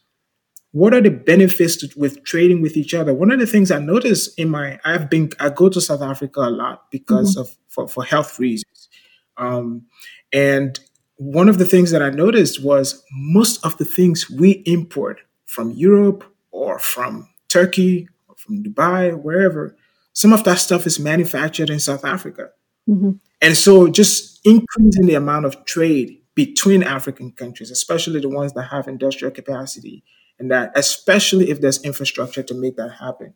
[0.71, 3.13] what are the benefits to, with trading with each other.
[3.13, 6.41] One of the things I notice in my I've been I go to South Africa
[6.41, 7.41] a lot because mm-hmm.
[7.41, 8.89] of for, for health reasons,
[9.37, 9.85] um,
[10.31, 10.79] and
[11.19, 15.71] one of the things that I noticed was most of the things we import from
[15.71, 19.75] Europe or from Turkey or from Dubai, wherever,
[20.13, 22.51] some of that stuff is manufactured in South Africa.
[22.87, 23.11] Mm-hmm.
[23.41, 28.63] And so just increasing the amount of trade between African countries, especially the ones that
[28.63, 30.03] have industrial capacity,
[30.39, 33.33] and that especially if there's infrastructure to make that happen,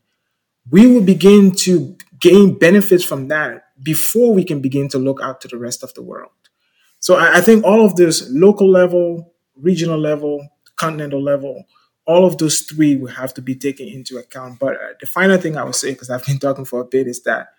[0.70, 5.42] we will begin to gain benefits from that before we can begin to look out
[5.42, 6.32] to the rest of the world.
[7.00, 11.66] So I, I think all of this local level, regional level, continental level,
[12.06, 14.60] all of those three will have to be taken into account.
[14.60, 17.08] But uh, the final thing I would say, because I've been talking for a bit,
[17.08, 17.50] is that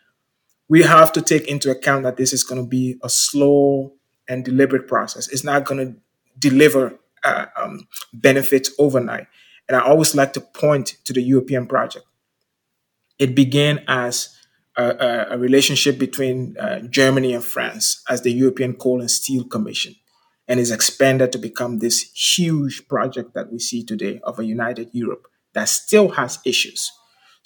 [0.68, 3.92] we have to take into account that this is going to be a slow
[4.28, 5.28] and deliberate process.
[5.28, 6.00] It's not going to
[6.38, 9.26] deliver uh, um, benefits overnight.
[9.68, 12.06] And I always like to point to the European project.
[13.18, 14.36] It began as
[14.76, 19.94] a, a relationship between uh, Germany and France as the European Coal and Steel Commission
[20.48, 24.90] and is expanded to become this huge project that we see today of a united
[24.92, 26.90] Europe that still has issues.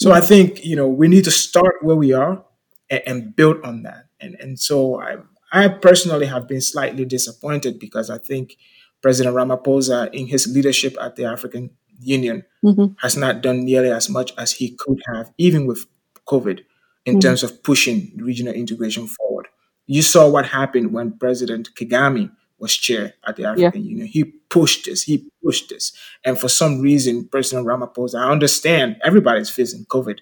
[0.00, 2.44] So I think you know we need to start where we are
[2.90, 4.06] and, and build on that.
[4.20, 5.16] And and so I
[5.52, 8.56] I personally have been slightly disappointed because I think
[9.02, 11.70] President Ramaphosa, in his leadership at the African
[12.00, 12.94] Union, mm-hmm.
[12.98, 15.86] has not done nearly as much as he could have, even with
[16.26, 16.60] COVID,
[17.06, 17.20] in Mm.
[17.22, 19.46] terms of pushing regional integration forward.
[19.86, 23.52] You saw what happened when President Kagame was chair at the Yeah.
[23.52, 24.06] African Union.
[24.06, 25.92] He pushed this, he pushed this.
[26.24, 30.18] And for some reason, President Ramaphosa, I understand everybody's facing COVID,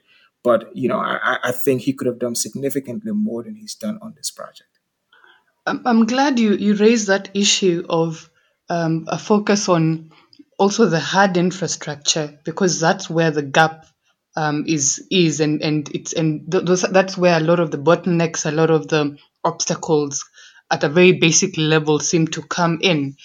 [0.47, 3.99] but you know, I, I- think he could have done significantly more than he's done
[4.01, 4.71] on this project.
[5.67, 8.31] I'm, glad you, you raised that issue of
[8.71, 10.13] um, a focus on
[10.59, 13.87] also the hard infrastructure because that's where the gap
[14.37, 17.79] um, is is and and it's and th- those, that's where a lot of the
[17.79, 20.25] bottlenecks, a lot of the obstacles
[20.71, 23.17] at a very basic level seem to come in.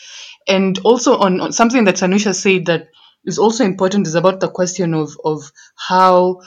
[0.48, 2.88] And also on, on something that Sanusha said that
[3.26, 6.42] is also important is about the question of of how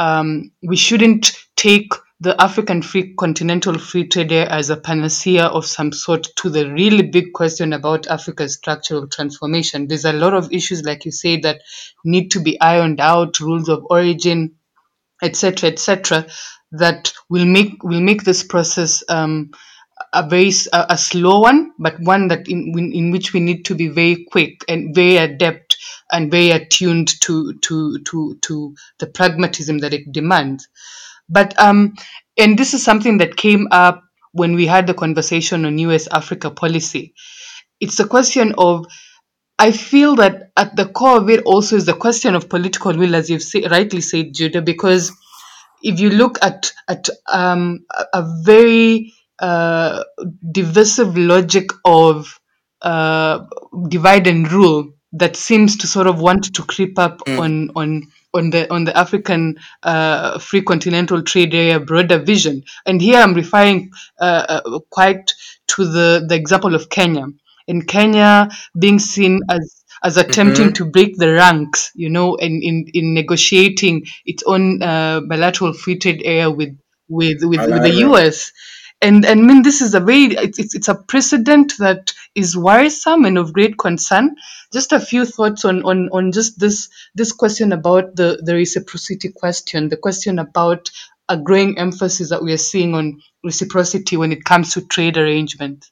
[0.00, 5.66] um, we shouldn't take the African free continental free trade area as a panacea of
[5.66, 9.88] some sort to the really big question about Africa's structural transformation.
[9.88, 11.60] There's a lot of issues, like you say, that
[12.04, 14.56] need to be ironed out, rules of origin,
[15.22, 16.26] etc., etc.,
[16.72, 19.50] that will make will make this process um,
[20.14, 23.74] a very a, a slow one, but one that in in which we need to
[23.74, 25.69] be very quick and very adept
[26.12, 30.68] and very attuned to to to to the pragmatism that it demands.
[31.28, 31.94] But um,
[32.38, 36.06] and this is something that came up when we had the conversation on U.S.
[36.08, 37.14] Africa policy.
[37.80, 38.86] It's a question of
[39.58, 43.14] I feel that at the core of it also is the question of political will,
[43.14, 45.12] as you've say, rightly said, Gyude, because
[45.82, 50.04] if you look at at um, a, very uh,
[50.50, 52.40] divisive logic of
[52.80, 53.44] uh,
[53.88, 58.50] divide and rule that seems to sort of want to creep up on on on
[58.50, 63.92] the on the African uh, free continental trade area broader vision, and here I'm referring
[64.20, 65.32] uh, uh, quite
[65.68, 67.26] to the the example of Kenya,
[67.66, 72.86] in Kenya being seen as as attempting to break the ranks, you know, in, in,
[72.94, 77.90] in negotiating its own uh, bilateral free trade area with with with, with the.
[78.08, 78.52] US.
[79.02, 83.24] And and I mean this is a very it's, it's a precedent that is worrisome
[83.24, 84.36] and of great concern.
[84.72, 89.30] Just a few thoughts on on, on just this this question about the, the reciprocity
[89.32, 90.90] question, the question about
[91.30, 95.90] a growing emphasis that we are seeing on reciprocity when it comes to trade arrangements.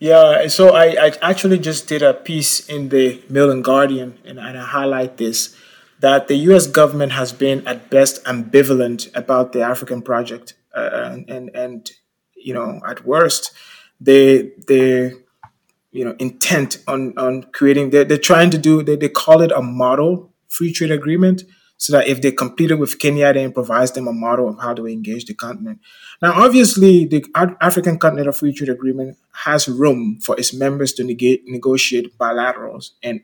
[0.00, 4.38] Yeah, so I, I actually just did a piece in the Mail and Guardian, and,
[4.38, 5.56] and I highlight this
[6.00, 6.66] that the U.S.
[6.66, 11.90] government has been at best ambivalent about the African project, uh, and, and
[12.36, 13.52] you know at worst,
[14.00, 15.12] they they
[15.90, 19.52] you know intent on on creating they're, they're trying to do they, they call it
[19.52, 21.42] a model free trade agreement
[21.76, 24.74] so that if they complete it with kenya they provides them a model of how
[24.74, 25.80] to engage the continent
[26.20, 27.24] now obviously the
[27.60, 33.20] african continental free trade agreement has room for its members to nega- negotiate bilaterals and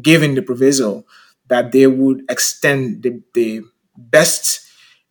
[0.00, 1.04] given the proviso
[1.48, 3.62] that they would extend the, the
[3.96, 4.60] best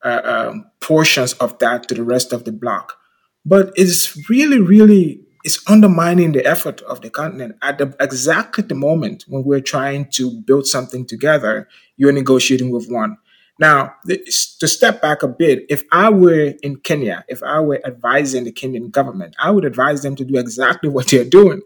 [0.03, 2.97] uh, um, portions of that to the rest of the bloc.
[3.45, 8.75] But it's really, really, it's undermining the effort of the continent at the, exactly the
[8.75, 11.67] moment when we're trying to build something together.
[11.97, 13.17] You're negotiating with one.
[13.57, 18.43] Now, to step back a bit, if I were in Kenya, if I were advising
[18.43, 21.61] the Kenyan government, I would advise them to do exactly what they're doing.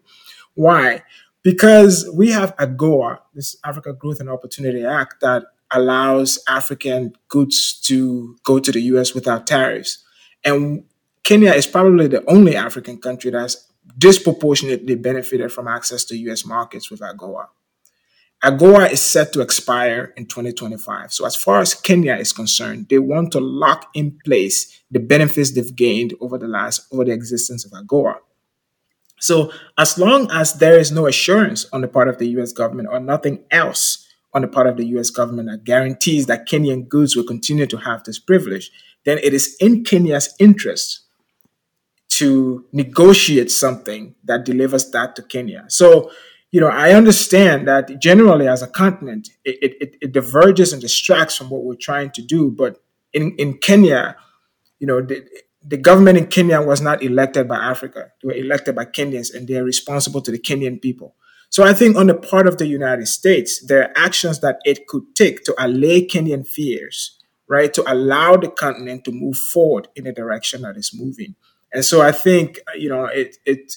[0.54, 1.04] Why?
[1.44, 8.36] Because we have AGOA, this Africa Growth and Opportunity Act, that allows African goods to
[8.44, 10.04] go to the US without tariffs.
[10.44, 10.84] And
[11.24, 16.90] Kenya is probably the only African country that's disproportionately benefited from access to US markets
[16.90, 17.48] with AGOA.
[18.44, 21.14] AGOA is set to expire in 2025.
[21.14, 25.52] So, as far as Kenya is concerned, they want to lock in place the benefits
[25.52, 28.16] they've gained over the last over the existence of AGOA.
[29.20, 32.90] So, as long as there is no assurance on the part of the US government
[32.92, 37.16] or nothing else on the part of the US government that guarantees that Kenyan goods
[37.16, 38.72] will continue to have this privilege,
[39.06, 41.02] then it is in Kenya's interest
[42.10, 45.66] to negotiate something that delivers that to Kenya.
[45.68, 46.12] So,
[46.52, 51.38] you know, I understand that generally as a continent, it, it, it diverges and distracts
[51.38, 52.52] from what we're trying to do.
[52.52, 52.82] But
[53.14, 54.18] in, in Kenya,
[54.80, 55.26] you know, the,
[55.64, 58.12] the government in Kenya was not elected by Africa.
[58.22, 61.16] They were elected by Kenyans and they're responsible to the Kenyan people.
[61.50, 64.88] So I think on the part of the United States, there are actions that it
[64.88, 67.74] could take to allay Kenyan fears, right?
[67.74, 71.36] To allow the continent to move forward in the direction that it's moving.
[71.74, 73.74] And so I think, you know, it, it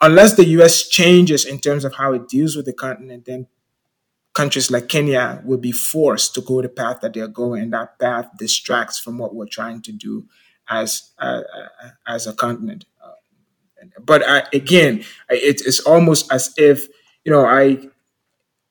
[0.00, 3.46] unless the US changes in terms of how it deals with the continent, then
[4.32, 7.98] countries like Kenya will be forced to go the path that they're going, and that
[7.98, 10.26] path distracts from what we're trying to do
[10.70, 11.42] as uh,
[12.06, 12.84] as a continent.
[13.04, 16.86] Uh, but I, again, it, it's almost as if
[17.24, 17.78] you know I,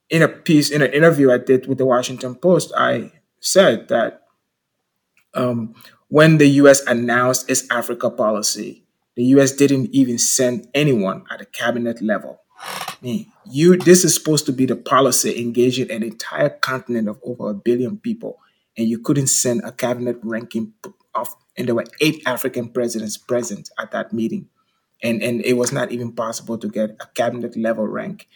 [0.10, 4.24] in a piece in an interview I did with the Washington Post, I said that
[5.34, 5.76] um,
[6.08, 6.82] when the U.S.
[6.88, 8.86] announced its Africa policy,
[9.16, 9.52] the U.S.
[9.52, 12.42] didn't even send anyone at a cabinet level.
[13.02, 17.54] You this is supposed to be the policy engaging an entire continent of over a
[17.54, 18.40] billion people,
[18.78, 20.74] and you couldn't send a cabinet ranking
[21.16, 24.48] of, and there were eight African presidents present at that meeting,
[25.04, 28.28] and and it was not even possible to get a cabinet level rank.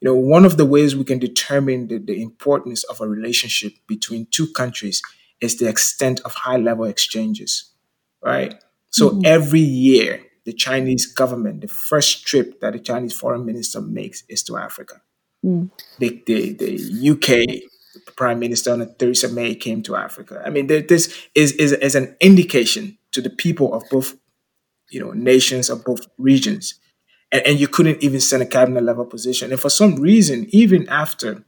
[0.00, 3.72] You know, one of the ways we can determine the, the importance of a relationship
[3.88, 5.00] between two countries
[5.40, 7.72] is the extent of high level exchanges,
[8.22, 8.54] right?
[8.90, 9.22] So mm-hmm.
[9.24, 14.42] every year, the Chinese government, the first trip that the Chinese foreign minister makes is
[14.44, 15.00] to Africa.
[15.44, 15.70] Mm.
[15.98, 17.70] The, the, the UK
[18.12, 20.42] Prime Minister Theresa May came to Africa.
[20.44, 24.16] I mean, this is, is, is an indication to the people of both
[24.90, 26.74] you know nations of both regions
[27.32, 30.88] and, and you couldn't even send a cabinet level position and for some reason even
[30.88, 31.44] after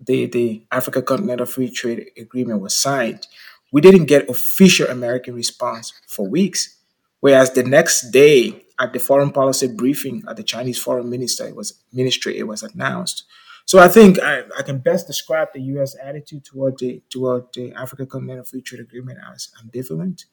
[0.00, 3.26] the, the Africa Continental Free Trade Agreement was signed,
[3.72, 6.76] we didn't get official American response for weeks.
[7.20, 11.54] Whereas the next day at the foreign policy briefing at the Chinese foreign minister, it
[11.54, 13.24] was ministry, it was announced.
[13.66, 15.96] So I think I, I can best describe the U.S.
[16.02, 20.24] attitude toward the toward the Africa Continental Free Trade Agreement as ambivalent,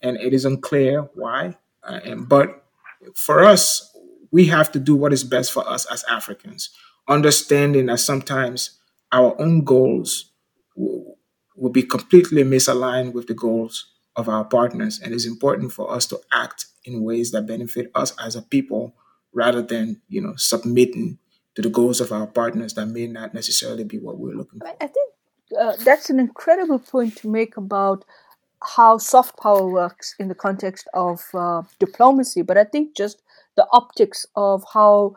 [0.00, 1.56] and it is unclear why.
[1.82, 2.64] Uh, and, but
[3.14, 3.96] for us,
[4.30, 6.70] we have to do what is best for us as Africans,
[7.08, 8.78] understanding that sometimes
[9.12, 10.32] our own goals
[10.76, 11.18] will,
[11.56, 15.00] will be completely misaligned with the goals of our partners.
[15.02, 18.94] And it's important for us to act in ways that benefit us as a people
[19.32, 21.18] rather than, you know, submitting
[21.54, 24.68] to the goals of our partners that may not necessarily be what we're looking for.
[24.68, 25.10] I think
[25.58, 28.04] uh, that's an incredible point to make about
[28.76, 32.42] how soft power works in the context of uh, diplomacy.
[32.42, 33.22] But I think just
[33.56, 35.16] the optics of how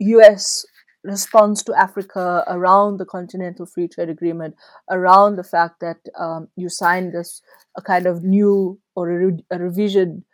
[0.00, 0.66] US
[1.02, 4.54] responds to Africa around the Continental Free Trade Agreement,
[4.90, 7.40] around the fact that um, you signed this
[7.76, 10.24] a kind of new or a, re- a revision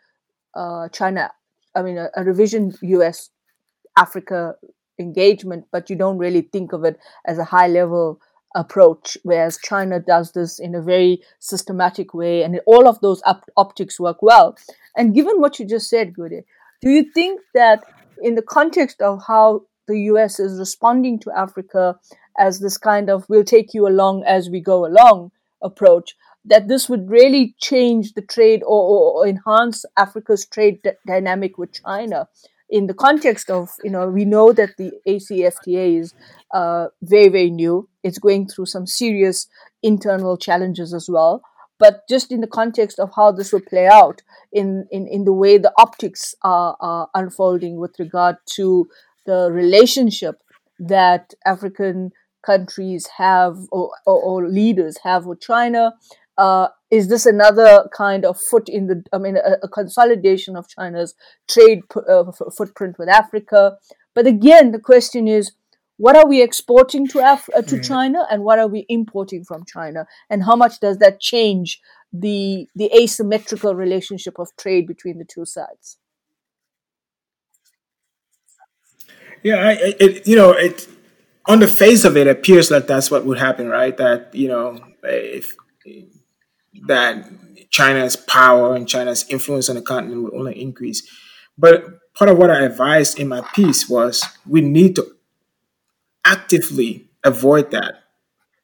[0.55, 1.31] uh, China,
[1.75, 3.29] I mean a, a revision U.S.
[3.95, 4.55] Africa
[4.99, 8.19] engagement, but you don't really think of it as a high level
[8.55, 13.49] approach, whereas China does this in a very systematic way, and all of those op-
[13.55, 14.57] optics work well.
[14.95, 16.43] And given what you just said, Gyude,
[16.81, 17.83] do you think that
[18.21, 21.99] in the context of how the US is responding to Africa
[22.37, 25.31] as this kind of we'll take you along as we go along
[25.61, 30.91] approach, that this would really change the trade or, or, or enhance Africa's trade d-
[31.05, 32.27] dynamic with China.
[32.69, 36.13] In the context of, you know, we know that the ACFTA is
[36.53, 37.87] uh, very, very new.
[38.03, 39.47] It's going through some serious
[39.81, 41.41] internal challenges as well
[41.79, 45.33] but just in the context of how this will play out in, in, in the
[45.33, 48.89] way the optics are, are unfolding with regard to
[49.25, 50.41] the relationship
[50.79, 52.11] that African
[52.45, 55.93] countries have or, or, or leaders have with China.
[56.37, 60.69] Uh, is this another kind of foot in the, I mean, a, a consolidation of
[60.69, 61.15] China's
[61.47, 63.77] trade uh, footprint with Africa?
[64.13, 65.51] But again, the question is,
[65.97, 69.65] what are we exporting to Af- uh, to China, and what are we importing from
[69.65, 71.81] China, and how much does that change
[72.13, 75.97] the the asymmetrical relationship of trade between the two sides?
[79.43, 80.87] Yeah, I, it, you know, it
[81.47, 83.95] on the face of it appears like that's what would happen, right?
[83.97, 85.55] That you know, if
[86.85, 87.29] that
[87.69, 91.07] China's power and China's influence on the continent would only increase.
[91.57, 95.15] But part of what I advised in my piece was we need to
[96.23, 98.03] actively avoid that.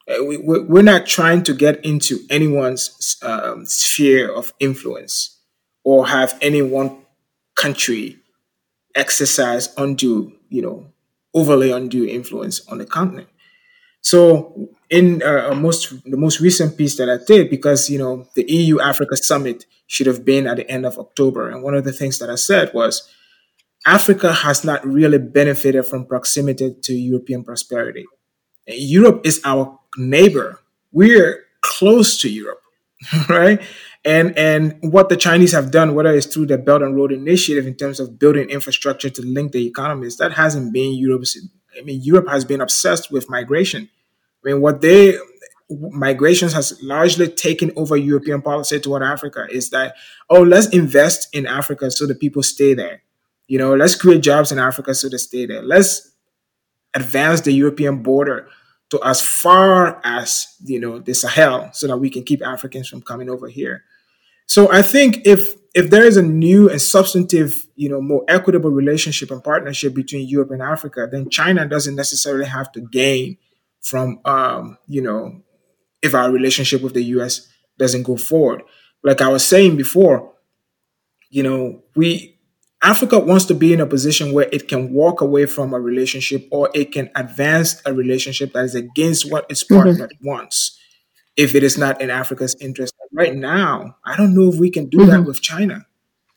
[0.08, 5.40] Uh, we, we're not trying to get into anyone's um, sphere of influence
[5.84, 6.98] or have any one
[7.56, 8.18] country
[8.96, 10.86] exercise undue you know,
[11.34, 13.28] overly undue influence on the continent.
[14.04, 18.46] So in uh, most the most recent piece that I did, because you know the
[18.48, 21.94] EU Africa summit should have been at the end of October, and one of the
[21.94, 23.10] things that I said was
[23.86, 28.06] Africa has not really benefited from proximity to European prosperity.
[28.68, 30.60] Europe is our neighbor.
[30.92, 32.62] We're close to Europe,
[33.30, 33.62] right?
[34.06, 37.66] And and what the Chinese have done, whether it's through the Belt and Road Initiative
[37.66, 41.38] in terms of building infrastructure to link the economies, that hasn't been Europe's.
[41.78, 43.90] I mean, Europe has been obsessed with migration.
[44.44, 45.18] I mean, what they
[45.70, 49.96] migrations has largely taken over European policy toward Africa is that
[50.30, 53.02] oh, let's invest in Africa so the people stay there.
[53.48, 55.62] You know, let's create jobs in Africa so they stay there.
[55.62, 56.12] Let's
[56.94, 58.48] advance the European border
[58.90, 63.02] to as far as you know the Sahel so that we can keep Africans from
[63.02, 63.84] coming over here.
[64.46, 68.70] So I think if if there is a new and substantive, you know, more equitable
[68.70, 73.38] relationship and partnership between Europe and Africa, then China doesn't necessarily have to gain
[73.82, 75.42] from, um, you know,
[76.02, 77.48] if our relationship with the US
[77.78, 78.64] doesn't go forward.
[79.04, 80.34] Like I was saying before,
[81.30, 82.34] you know, we
[82.84, 86.48] Africa wants to be in a position where it can walk away from a relationship
[86.52, 90.28] or it can advance a relationship that is against what its partner mm-hmm.
[90.28, 90.78] wants
[91.38, 92.94] if it is not in Africa's interest.
[93.14, 95.10] Right now, I don't know if we can do mm-hmm.
[95.10, 95.86] that with China.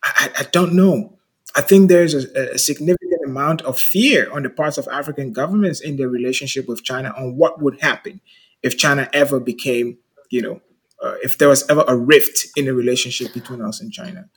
[0.05, 1.16] I, I, don't know.
[1.57, 5.81] I think there's a, a, significant amount of fear on the parts of African governments
[5.81, 8.21] in their relationship with China on what would happen
[8.63, 9.97] if China ever became,
[10.31, 10.61] you know,
[11.03, 14.29] uh, if there was ever a rift in the relationship between us and China.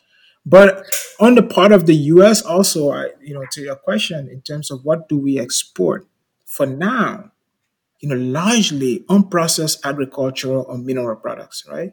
[0.45, 0.85] But
[1.19, 4.71] on the part of the U.S., also, I, you know, to your question in terms
[4.71, 6.07] of what do we export
[6.45, 7.31] for now,
[7.99, 11.91] you know, largely unprocessed agricultural or mineral products, right?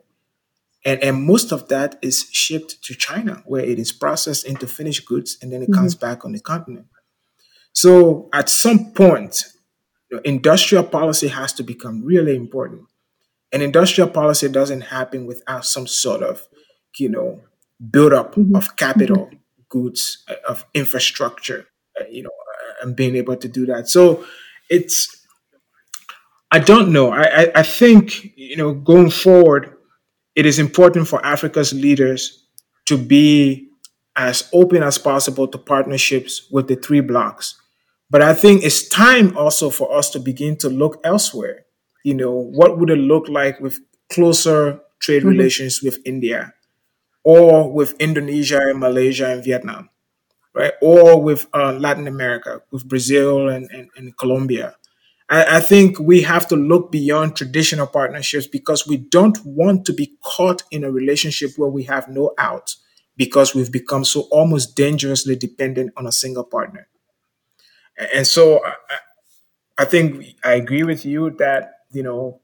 [0.86, 5.04] And, and most of that is shipped to China, where it is processed into finished
[5.04, 5.80] goods and then it mm-hmm.
[5.80, 6.86] comes back on the continent.
[7.72, 9.44] So at some point,
[10.24, 12.82] industrial policy has to become really important.
[13.52, 16.46] And industrial policy doesn't happen without some sort of,
[16.98, 17.42] you know,
[17.90, 18.54] buildup mm-hmm.
[18.54, 19.36] of capital, mm-hmm.
[19.68, 21.66] goods, uh, of infrastructure,
[22.00, 23.88] uh, you know, uh, and being able to do that.
[23.88, 24.24] So
[24.70, 25.26] it's,
[26.52, 27.10] I don't know.
[27.10, 29.75] I, I, I think, you know, going forward,
[30.36, 32.44] it is important for Africa's leaders
[32.84, 33.68] to be
[34.14, 37.58] as open as possible to partnerships with the three blocs.
[38.08, 41.64] But I think it's time also for us to begin to look elsewhere.
[42.04, 43.80] You know, what would it look like with
[44.12, 45.30] closer trade mm-hmm.
[45.30, 46.52] relations with India
[47.24, 49.90] or with Indonesia and Malaysia and Vietnam,
[50.54, 50.72] right?
[50.80, 54.76] Or with uh, Latin America, with Brazil and, and, and Colombia.
[55.28, 59.92] I, I think we have to look beyond traditional partnerships because we don't want to
[59.92, 62.74] be caught in a relationship where we have no out
[63.16, 66.88] because we've become so almost dangerously dependent on a single partner.
[68.14, 68.74] And so I,
[69.78, 72.40] I think I agree with you that, you know,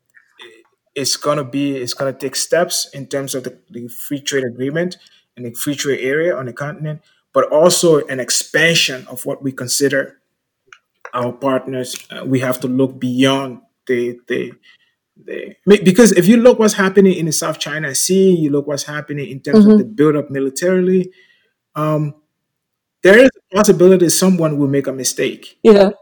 [0.95, 4.99] it's gonna be it's gonna take steps in terms of the, the, free trade agreement
[5.37, 7.01] and the free trade area on the continent,
[7.33, 10.19] but also an expansion of what we consider
[11.13, 14.53] our partners, uh, we have to look beyond the the
[15.17, 18.85] the because if you look what's happening in the South China Sea, you look what's
[18.85, 19.73] happening in terms mm-hmm.
[19.73, 21.13] of the buildup militarily.
[21.75, 22.15] Um,
[23.03, 25.59] there is a possibility someone will make a mistake.
[25.63, 25.91] Yeah.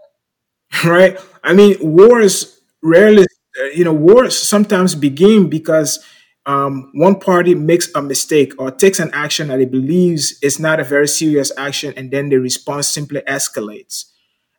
[0.84, 1.18] Right.
[1.42, 3.26] I mean, wars rarely,
[3.60, 5.98] uh, you know, wars sometimes begin because
[6.46, 10.78] um, one party makes a mistake or takes an action that it believes is not
[10.78, 14.04] a very serious action, and then the response simply escalates.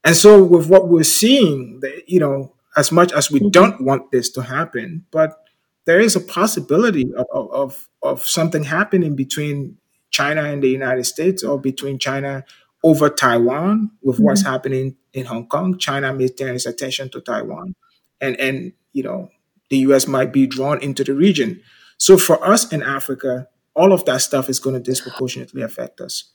[0.03, 3.49] And so, with what we're seeing, you know, as much as we mm-hmm.
[3.49, 5.43] don't want this to happen, but
[5.85, 9.77] there is a possibility of, of, of something happening between
[10.09, 12.43] China and the United States or between China
[12.83, 14.25] over Taiwan with mm-hmm.
[14.25, 15.77] what's happening in Hong Kong.
[15.77, 17.75] China may turn its attention to Taiwan.
[18.19, 19.29] And, and, you know,
[19.69, 21.61] the US might be drawn into the region.
[21.97, 26.31] So for us in Africa, all of that stuff is going to disproportionately affect us.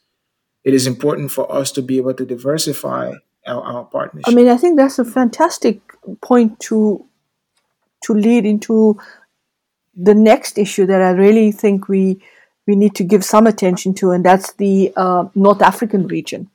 [0.65, 3.13] It is important for us to be able to diversify
[3.47, 4.29] our, our partnership.
[4.29, 5.81] I mean, I think that's a fantastic
[6.21, 7.05] point to
[8.05, 8.99] to lead into
[9.97, 12.21] the next issue that I really think we
[12.67, 16.51] we need to give some attention to, and that's the uh, North African region.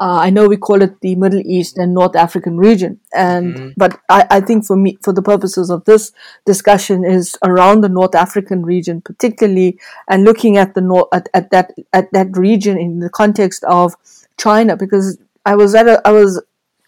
[0.00, 3.68] Uh, I know we call it the Middle East and North African region, and mm-hmm.
[3.76, 6.12] but I, I, think for me, for the purposes of this
[6.46, 11.50] discussion, is around the North African region, particularly, and looking at the north at, at
[11.50, 13.96] that at that region in the context of
[14.38, 15.18] China, because
[15.48, 16.42] I was at a I was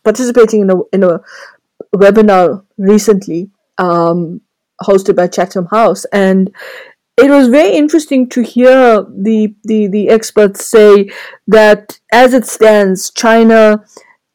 [0.04, 1.20] participating in a in a
[1.94, 4.42] webinar recently um,
[4.82, 6.52] hosted by Chatham House, and
[7.16, 11.10] it was very interesting to hear the, the the experts say
[11.46, 13.84] that as it stands, China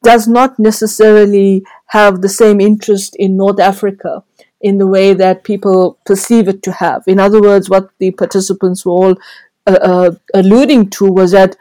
[0.02, 4.24] does not necessarily have the same interest in North Africa
[4.60, 7.04] in the way that people perceive it to have.
[7.06, 9.14] In other words, what the participants were all
[9.66, 11.56] uh, uh, alluding to was that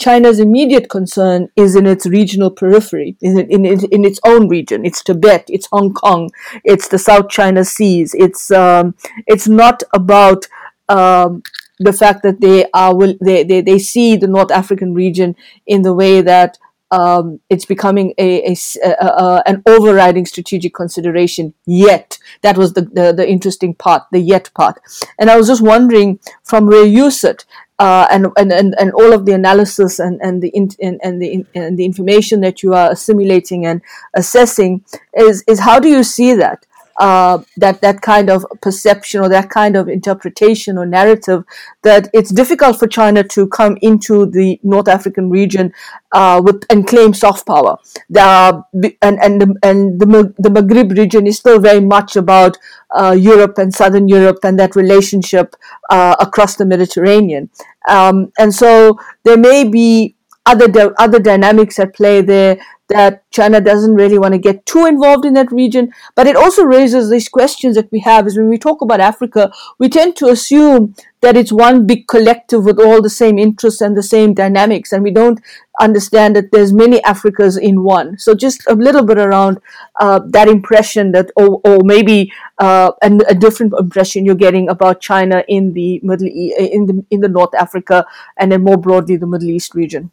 [0.00, 4.84] China's immediate concern is in its regional periphery, in, in, in its own region.
[4.84, 6.30] It's Tibet, it's Hong Kong,
[6.64, 8.14] it's the South China Seas.
[8.14, 8.94] It's, um,
[9.26, 10.46] it's not about
[10.88, 11.42] um,
[11.78, 15.36] the fact that they are will they, they, they see the North African region
[15.66, 16.58] in the way that
[16.90, 22.18] um, it's becoming a, a, a, a, an overriding strategic consideration yet.
[22.42, 24.80] That was the, the, the interesting part, the yet part.
[25.18, 27.44] And I was just wondering from where you sit,
[27.80, 31.20] uh, and, and, and, and all of the analysis and, and, the, in, and, and,
[31.20, 33.80] the, and the information that you are assimilating and
[34.12, 34.84] assessing
[35.16, 36.66] is, is how do you see that?
[37.00, 41.44] Uh, that that kind of perception or that kind of interpretation or narrative
[41.82, 45.72] that it's difficult for China to come into the North African region
[46.12, 47.78] uh, with and claim soft power.
[48.10, 48.62] The,
[49.00, 52.58] and and the, and the the Maghreb region is still very much about
[52.90, 55.56] uh, Europe and Southern Europe and that relationship
[55.88, 57.48] uh, across the Mediterranean.
[57.88, 62.58] Um, and so there may be other other dynamics at play there
[62.90, 65.92] that China doesn't really want to get too involved in that region.
[66.14, 69.50] But it also raises these questions that we have is when we talk about Africa,
[69.78, 73.96] we tend to assume that it's one big collective with all the same interests and
[73.96, 75.40] the same dynamics, and we don't
[75.78, 78.18] understand that there's many Africas in one.
[78.18, 79.60] So just a little bit around
[80.00, 85.00] uh, that impression that, or, or maybe uh, a, a different impression you're getting about
[85.00, 88.06] China in the Middle East, in the in the North Africa,
[88.38, 90.10] and then more broadly the Middle East region.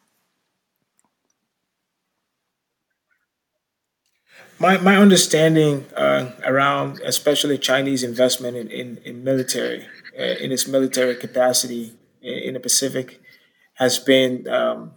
[4.60, 9.86] My, my understanding uh, around especially Chinese investment in, in, in military,
[10.18, 13.22] uh, in its military capacity in, in the Pacific,
[13.76, 14.94] has been um,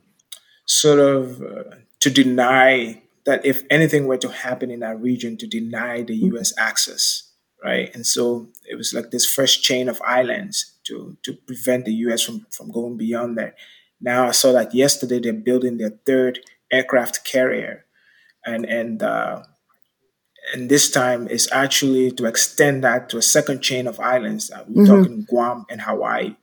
[0.64, 5.46] sort of uh, to deny that if anything were to happen in that region, to
[5.46, 6.54] deny the U.S.
[6.58, 7.30] access,
[7.62, 7.94] right?
[7.94, 12.22] And so it was like this first chain of islands to to prevent the U.S.
[12.22, 13.56] from from going beyond that.
[14.00, 16.40] Now I saw that yesterday they're building their third
[16.72, 17.84] aircraft carrier,
[18.44, 19.42] and and uh,
[20.52, 24.50] and this time is actually to extend that to a second chain of islands.
[24.50, 25.02] Uh, we're mm-hmm.
[25.02, 26.36] talking Guam and Hawaii.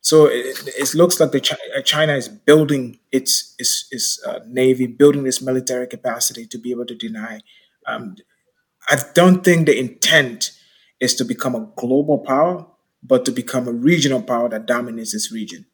[0.00, 4.86] So it, it looks like the uh, China is building its its, its uh, navy,
[4.86, 7.40] building this military capacity to be able to deny.
[7.86, 8.16] Um,
[8.90, 10.50] I don't think the intent
[11.00, 12.66] is to become a global power,
[13.02, 15.66] but to become a regional power that dominates this region.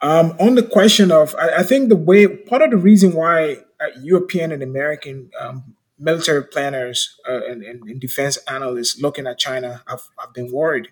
[0.00, 3.58] Um, on the question of, I, I, think the way part of the reason why
[4.00, 10.02] European and American um, military planners uh, and, and, defense analysts looking at China have,
[10.18, 10.88] have been worried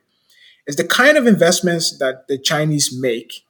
[0.67, 3.45] is the kind of investments that the Chinese make.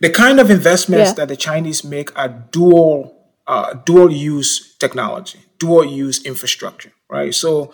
[0.00, 1.14] The kind of investments yeah.
[1.14, 3.14] that the Chinese make are dual
[3.46, 7.34] uh, dual use technology, dual use infrastructure, right?
[7.34, 7.72] So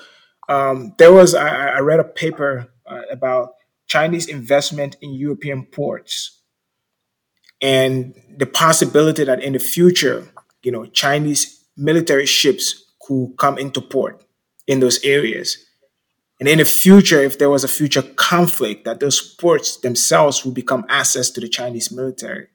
[0.49, 3.55] um, there was I, I, read a paper uh, about
[3.89, 6.43] Chinese investment in European ports
[7.61, 10.29] and the possibility that in the future,
[10.63, 14.25] you know, Chinese military ships could come into port
[14.67, 15.65] in those areas.
[16.41, 20.55] And in the future, if there was a future conflict, that those ports themselves would
[20.55, 22.49] become assets to the Chinese military,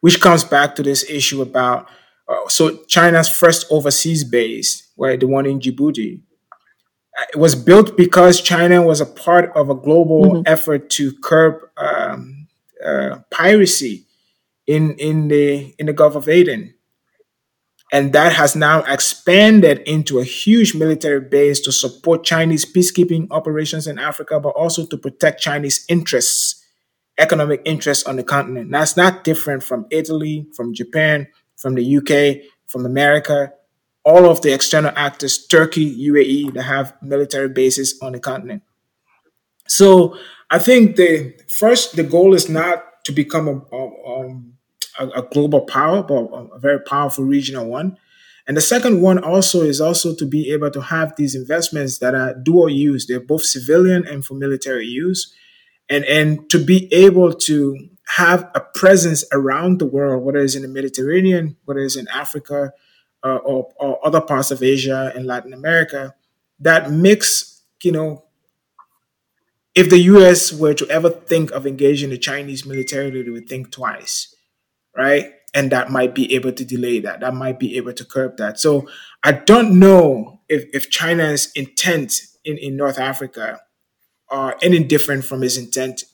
[0.00, 1.88] which comes back to this issue about
[2.28, 6.20] uh, so China's first overseas base, where the one in Djibouti,
[7.18, 10.42] uh, it was built because China was a part of a global mm-hmm.
[10.46, 12.46] effort to curb um,
[12.84, 14.06] uh, piracy
[14.70, 16.74] in in the in the Gulf of Aden.
[17.92, 23.88] And that has now expanded into a huge military base to support Chinese peacekeeping operations
[23.88, 26.64] in Africa, but also to protect Chinese interests,
[27.18, 28.70] economic interests on the continent.
[28.70, 33.52] That's not different from Italy, from Japan, from the UK, from America,
[34.04, 38.62] all of the external actors, Turkey, UAE, that have military bases on the continent.
[39.66, 40.16] So
[40.48, 44.54] I think the first, the goal is not to become a, a um,
[45.00, 47.96] a, a global power, but a very powerful regional one.
[48.46, 52.14] And the second one also is also to be able to have these investments that
[52.14, 53.06] are dual use.
[53.06, 55.32] They're both civilian and for military use.
[55.88, 60.62] And, and to be able to have a presence around the world, whether it's in
[60.62, 62.72] the Mediterranean, whether it's in Africa,
[63.22, 66.14] uh, or, or other parts of Asia and Latin America,
[66.58, 68.24] that makes, you know,
[69.74, 73.70] if the US were to ever think of engaging the Chinese militarily, they would think
[73.70, 74.34] twice
[74.96, 75.32] right?
[75.54, 77.20] And that might be able to delay that.
[77.20, 78.60] That might be able to curb that.
[78.60, 78.88] So
[79.24, 83.60] I don't know if, if China's intent in, in North Africa
[84.28, 86.04] are any different from his intent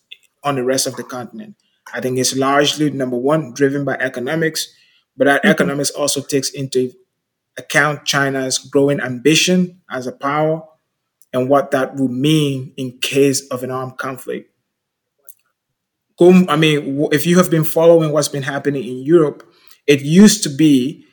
[0.43, 1.57] on the rest of the continent.
[1.93, 4.75] I think it's largely number one driven by economics,
[5.17, 5.51] but that mm-hmm.
[5.51, 6.93] economics also takes into
[7.57, 10.63] account China's growing ambition as a power
[11.33, 14.51] and what that would mean in case of an armed conflict.
[16.49, 19.43] I mean, if you have been following what's been happening in Europe,
[19.87, 21.07] it used to be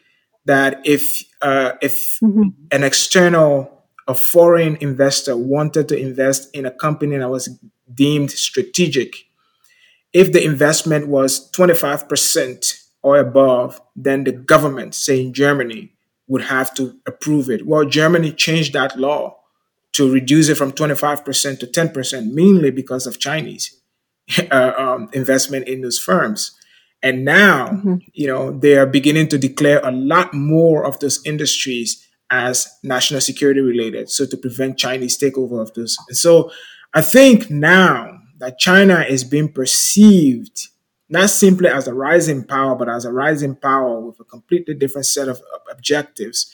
[0.45, 2.49] that if uh, if mm-hmm.
[2.72, 7.49] an external, a foreign investor wanted to invest in a company that was
[7.93, 9.26] deemed strategic,
[10.14, 15.93] if the investment was 25% or above, then the government, say in Germany,
[16.28, 17.66] would have to approve it.
[17.66, 19.38] Well, Germany changed that law
[19.93, 23.80] to reduce it from 25% to 10%, mainly because of Chinese.
[24.51, 26.57] uh, um, investment in those firms.
[27.01, 27.95] And now, mm-hmm.
[28.13, 33.21] you know, they are beginning to declare a lot more of those industries as national
[33.21, 35.97] security related, so to prevent Chinese takeover of those.
[36.07, 36.51] And so
[36.93, 40.69] I think now that China is being perceived
[41.09, 45.05] not simply as a rising power, but as a rising power with a completely different
[45.05, 46.51] set of objectives,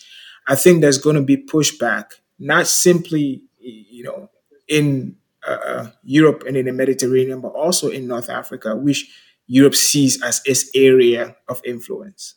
[0.48, 2.06] I think there's going to be pushback,
[2.40, 4.30] not simply, you know,
[4.68, 5.16] in
[5.50, 9.10] uh, Europe and in the Mediterranean, but also in North Africa, which
[9.48, 12.36] Europe sees as its area of influence.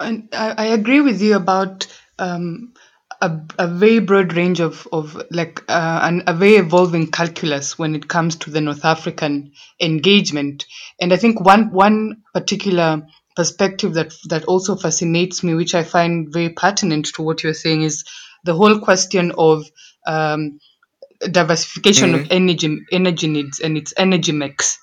[0.00, 1.86] And I, I agree with you about
[2.18, 2.72] um,
[3.20, 7.94] a, a very broad range of, of like uh, an, a very evolving calculus when
[7.94, 10.66] it comes to the North African engagement.
[11.00, 13.02] And I think one one particular
[13.34, 17.82] perspective that that also fascinates me, which I find very pertinent to what you're saying,
[17.82, 18.04] is
[18.44, 19.64] the whole question of
[20.06, 20.60] um,
[21.30, 22.24] diversification mm-hmm.
[22.24, 24.78] of energy energy needs and its energy mix,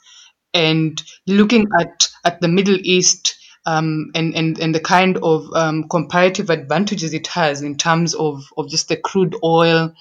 [0.53, 5.87] and looking at at the Middle East um, and, and, and the kind of um,
[5.89, 9.93] comparative advantages it has in terms of, of just the crude oil.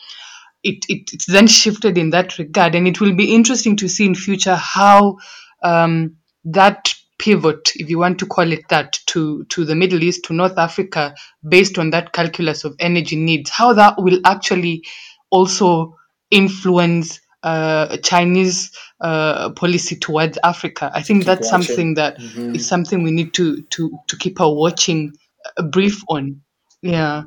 [0.63, 2.75] It, it, it's then shifted in that regard.
[2.75, 5.19] And it will be interesting to see in future how
[5.63, 10.25] um, that pivot, if you want to call it that, to, to the Middle East,
[10.25, 11.15] to North Africa,
[11.47, 14.85] based on that calculus of energy needs, how that will actually
[15.31, 15.97] also
[16.31, 20.91] influence uh, Chinese uh, policy towards Africa.
[20.95, 21.67] I think that's watching.
[21.67, 22.55] something that mm-hmm.
[22.55, 25.13] is something we need to to to keep a watching
[25.57, 26.41] a brief on.
[26.81, 27.25] Yeah,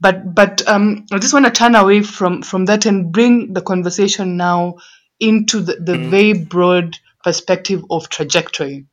[0.00, 3.62] but but um, I just want to turn away from from that and bring the
[3.62, 4.76] conversation now
[5.20, 6.10] into the, the mm-hmm.
[6.10, 8.86] very broad perspective of trajectory.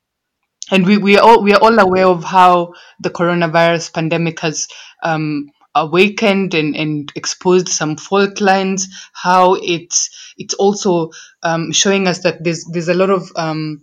[0.71, 4.67] And we, we are all we are all aware of how the coronavirus pandemic has
[5.03, 11.11] um, awakened and, and exposed some fault lines, how it's it's also
[11.43, 13.81] um, showing us that there's there's a lot of um,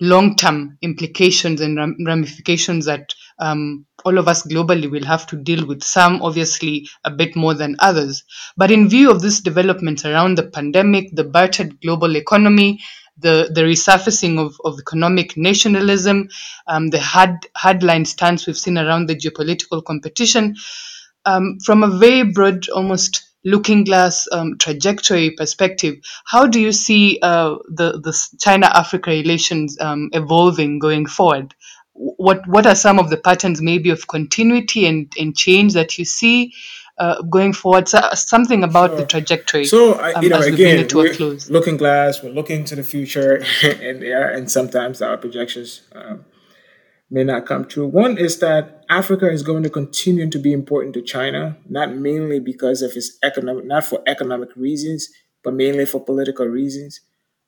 [0.00, 5.82] long-term implications and ramifications that um, all of us globally will have to deal with.
[5.82, 8.24] Some obviously a bit more than others.
[8.56, 12.80] But in view of these developments around the pandemic, the battered global economy,
[13.18, 16.28] the, the resurfacing of, of economic nationalism,
[16.66, 20.56] um, the hard hardline stance we've seen around the geopolitical competition,
[21.26, 27.18] um, from a very broad, almost looking glass um, trajectory perspective, how do you see
[27.22, 31.54] uh, the the China Africa relations um, evolving going forward?
[31.92, 36.04] What what are some of the patterns maybe of continuity and, and change that you
[36.04, 36.52] see
[36.98, 37.88] uh, going forward?
[37.88, 38.98] So, something about sure.
[38.98, 39.64] the trajectory.
[39.64, 42.22] So I, you um, know, again, we're looking glass.
[42.22, 46.24] We're looking to the future, and yeah, and sometimes our projections um,
[47.10, 47.86] may not come true.
[47.86, 52.40] One is that Africa is going to continue to be important to China, not mainly
[52.40, 55.08] because of its economic, not for economic reasons,
[55.42, 57.00] but mainly for political reasons.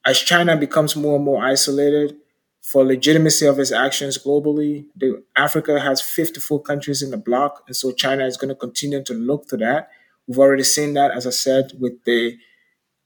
[0.07, 2.17] As China becomes more and more isolated,
[2.63, 7.75] for legitimacy of its actions globally, the, Africa has 54 countries in the bloc, and
[7.75, 9.89] so China is going to continue to look to that.
[10.27, 12.37] We've already seen that, as I said, with the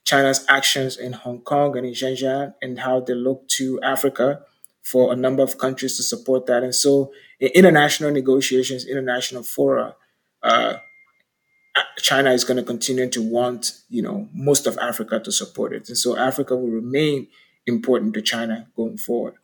[0.04, 4.40] China's actions in Hong Kong and in Xinjiang, and how they look to Africa
[4.82, 6.62] for a number of countries to support that.
[6.62, 9.96] And so, in international negotiations, international fora,
[10.42, 10.74] uh,
[11.98, 15.88] China is going to continue to want, you know, most of Africa to support it.
[15.88, 17.28] And so, Africa will remain
[17.66, 19.34] important to China going forward.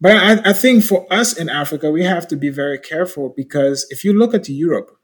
[0.00, 3.86] But I, I think for us in Africa, we have to be very careful because
[3.90, 4.98] if you look at Europe,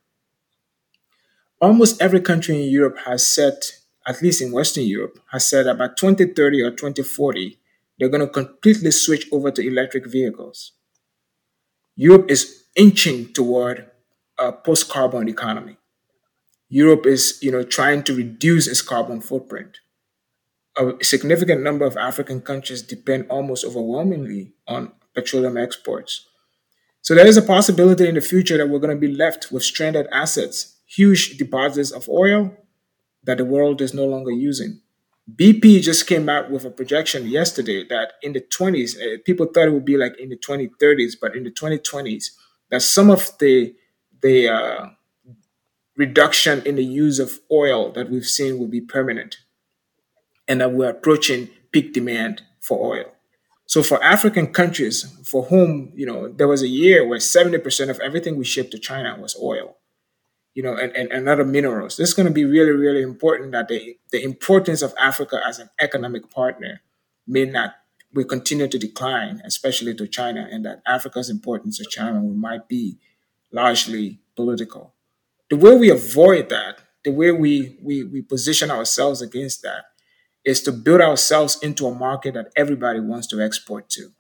[1.61, 5.97] almost every country in Europe has set, at least in Western Europe, has said about
[5.97, 7.59] 2030 or 2040,
[8.03, 10.73] they're going to completely switch over to electric vehicles.
[11.95, 13.89] Europe is inching toward
[14.41, 15.77] a post-carbon economy.
[16.69, 19.79] Europe is, you know, trying to reduce its carbon footprint.
[20.77, 26.27] A significant number of African countries depend almost overwhelmingly on petroleum exports.
[27.03, 29.63] So there is a possibility in the future that we're going to be left with
[29.63, 32.57] stranded assets, huge deposits of oil
[33.23, 34.81] that the world is no longer using.
[35.31, 39.68] BP just came out with a projection yesterday that in the 20s, uh, people thought
[39.68, 42.31] it would be like in the 2030s, but in the 2020s,
[42.70, 43.75] that some of the
[44.20, 44.87] the uh,
[45.97, 49.39] reduction in the use of oil that we've seen will be permanent,
[50.49, 53.12] and that we're approaching peak demand for oil.
[53.66, 58.01] So for African countries for whom you know there was a year where 70% of
[58.01, 59.77] everything we shipped to China was oil,
[60.55, 61.97] you know, and, and, and other minerals.
[61.97, 65.59] This is going to be really, really important that the, the importance of Africa as
[65.59, 66.83] an economic partner
[67.27, 67.75] may not
[68.15, 72.99] will continue to decline, especially to China, and that Africa's importance to China might be
[73.51, 74.93] largely political.
[75.49, 79.85] The way we avoid that, the way we, we, we position ourselves against that,
[80.45, 84.11] is to build ourselves into a market that everybody wants to export to.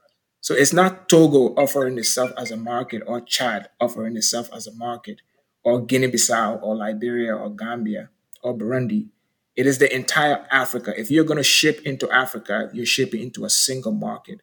[0.40, 4.74] So it's not Togo offering itself as a market or Chad offering itself as a
[4.74, 5.20] market
[5.64, 8.10] or Guinea Bissau or Liberia or Gambia
[8.42, 9.08] or Burundi.
[9.54, 10.98] It is the entire Africa.
[10.98, 14.40] If you're going to ship into Africa, you're shipping into a single market.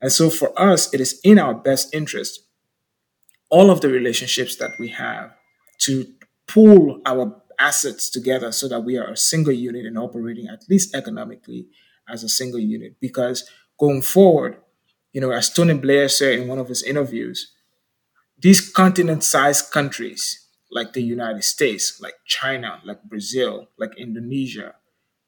[0.00, 2.40] And so for us, it is in our best interest,
[3.50, 5.32] all of the relationships that we have,
[5.80, 6.06] to
[6.46, 10.94] pool our assets together so that we are a single unit and operating at least
[10.94, 11.66] economically
[12.08, 12.96] as a single unit.
[12.98, 13.48] Because
[13.78, 14.56] going forward,
[15.12, 17.52] you know, as Tony Blair said in one of his interviews,
[18.38, 20.39] these continent sized countries
[20.70, 24.74] like the United States, like China, like Brazil, like Indonesia,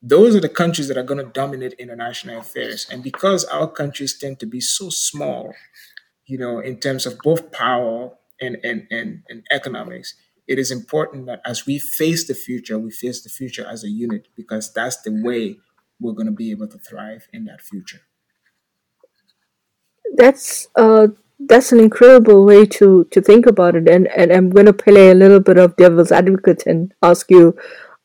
[0.03, 2.87] those are the countries that are going to dominate international affairs.
[2.91, 5.55] And because our countries tend to be so small,
[6.27, 10.15] you know, in terms of both power and, and, and, and economics,
[10.49, 13.89] it is important that as we face the future, we face the future as a
[13.89, 15.59] unit because that's the way
[16.01, 18.01] we're going to be able to thrive in that future.
[20.15, 21.09] That's uh,
[21.49, 25.11] that's an incredible way to, to think about it, and, and I'm going to play
[25.11, 27.57] a little bit of devil's advocate and ask you,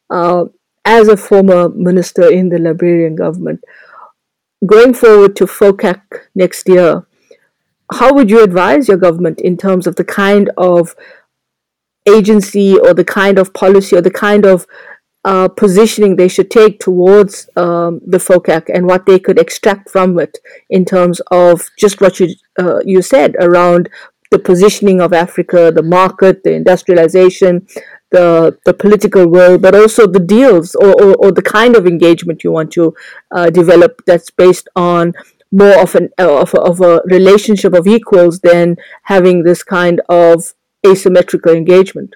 [0.10, 0.46] uh,
[0.86, 3.62] as a former minister in the Liberian government,
[4.66, 6.02] going forward to FOCAC
[6.34, 7.06] next year,
[7.92, 10.96] how would you advise your government in terms of the kind of
[12.08, 14.66] agency or the kind of policy or the kind of
[15.28, 20.18] uh, positioning they should take towards um, the FOCAC and what they could extract from
[20.20, 20.38] it
[20.70, 23.90] in terms of just what you uh, you said around
[24.32, 27.68] the positioning of Africa, the market, the industrialization,
[28.12, 32.46] the the political will, but also the deals or, or, or the kind of engagement
[32.46, 32.94] you want to
[33.36, 35.14] uh, develop that's based on
[35.52, 40.54] more of an of a, of a relationship of equals than having this kind of
[40.86, 42.16] asymmetrical engagement.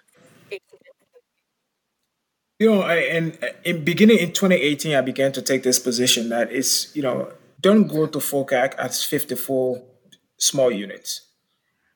[2.61, 6.29] You know, I, and uh, in beginning in 2018, I began to take this position
[6.29, 9.81] that it's, you know, don't go to FOCAC as 54
[10.37, 11.21] small units.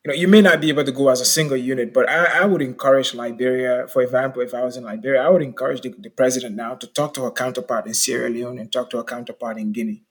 [0.03, 2.41] You know, you may not be able to go as a single unit, but I,
[2.41, 5.89] I would encourage Liberia, for example, if I was in Liberia, I would encourage the,
[5.99, 9.03] the president now to talk to her counterpart in Sierra Leone and talk to her
[9.03, 10.01] counterpart in Guinea.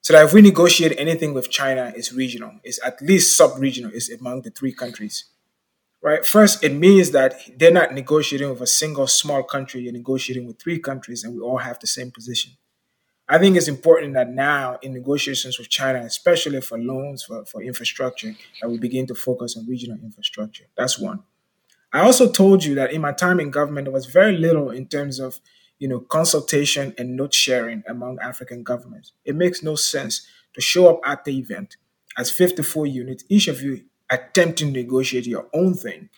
[0.00, 4.12] So that if we negotiate anything with China, it's regional, it's at least sub-regional, it's
[4.12, 5.24] among the three countries
[6.02, 6.26] right?
[6.26, 10.60] First, it means that they're not negotiating with a single small country, you're negotiating with
[10.60, 12.52] three countries, and we all have the same position.
[13.28, 17.62] I think it's important that now in negotiations with China, especially for loans for, for
[17.62, 20.64] infrastructure, that we begin to focus on regional infrastructure.
[20.76, 21.22] That's one.
[21.92, 24.86] I also told you that in my time in government, there was very little in
[24.86, 25.40] terms of
[25.78, 29.12] you know consultation and note sharing among African governments.
[29.24, 31.76] It makes no sense to show up at the event
[32.16, 36.10] as 54 units, each of you attempting to negotiate your own thing,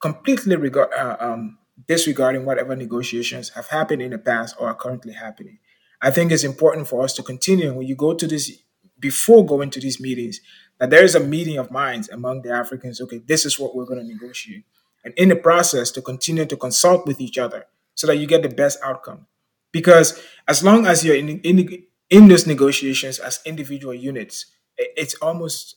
[0.00, 1.58] completely regard, uh, um,
[1.88, 5.58] disregarding whatever negotiations have happened in the past or are currently happening.
[6.02, 8.52] I think it's important for us to continue when you go to this
[9.00, 10.40] before going to these meetings
[10.78, 13.00] that there is a meeting of minds among the Africans.
[13.00, 14.64] Okay, this is what we're going to negotiate,
[15.04, 18.42] and in the process to continue to consult with each other so that you get
[18.42, 19.26] the best outcome.
[19.72, 24.46] Because as long as you're in in, in those negotiations as individual units,
[24.76, 25.76] it's almost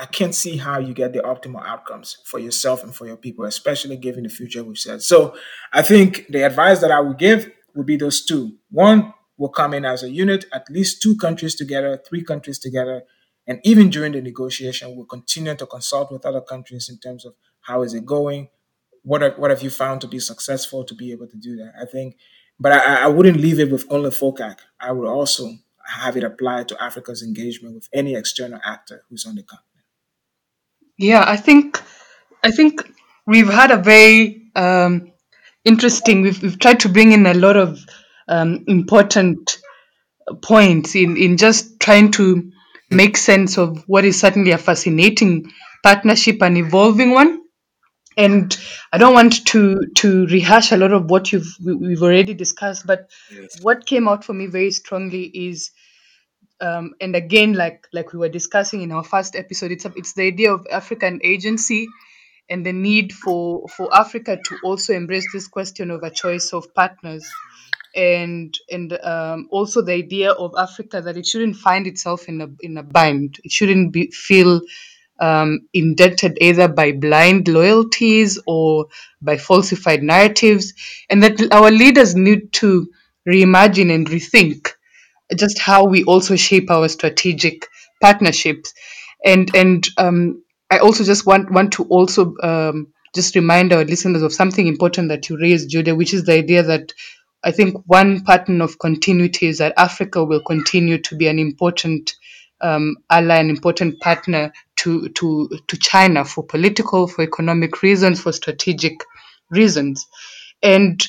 [0.00, 3.44] I can't see how you get the optimal outcomes for yourself and for your people,
[3.46, 5.02] especially given the future we've said.
[5.02, 5.34] So
[5.72, 8.56] I think the advice that I would give would be those two.
[8.70, 13.04] One will come in as a unit, at least two countries together, three countries together.
[13.46, 17.34] And even during the negotiation, we'll continue to consult with other countries in terms of
[17.62, 18.48] how is it going?
[19.02, 21.72] What, what have you found to be successful to be able to do that?
[21.80, 22.16] I think,
[22.58, 24.58] but I, I wouldn't leave it with only FOCAC.
[24.78, 25.54] I would also
[25.86, 29.69] have it apply to Africa's engagement with any external actor who's on the continent.
[31.00, 31.80] Yeah, I think
[32.44, 32.82] I think
[33.26, 35.12] we've had a very um,
[35.64, 36.20] interesting.
[36.20, 37.78] We've we've tried to bring in a lot of
[38.28, 39.58] um, important
[40.42, 42.52] points in in just trying to
[42.90, 45.50] make sense of what is certainly a fascinating
[45.82, 47.40] partnership, an evolving one.
[48.18, 48.54] And
[48.92, 53.08] I don't want to to rehash a lot of what you've we've already discussed, but
[53.62, 55.70] what came out for me very strongly is
[56.60, 60.12] um, and again like like we were discussing in our first episode it's a, it's
[60.14, 61.88] the idea of african agency
[62.50, 66.74] and the need for for africa to also embrace this question of a choice of
[66.74, 67.26] partners.
[67.94, 72.48] And and um, also the idea of africa that it shouldn't find itself in a
[72.60, 73.40] in a bind.
[73.42, 74.60] It shouldn't be feel
[75.18, 78.86] um, indebted either by blind loyalties or
[79.20, 80.72] by falsified narratives
[81.10, 82.88] and that our leaders need to
[83.28, 84.70] reimagine and rethink
[85.36, 87.68] just how we also shape our strategic
[88.00, 88.72] partnerships.
[89.24, 94.22] And and um, I also just want want to also um, just remind our listeners
[94.22, 96.92] of something important that you raised, Julia, which is the idea that
[97.42, 102.14] I think one pattern of continuity is that Africa will continue to be an important
[102.60, 108.32] um, ally, an important partner to to to China for political, for economic reasons, for
[108.32, 108.94] strategic
[109.50, 110.06] reasons.
[110.62, 111.02] And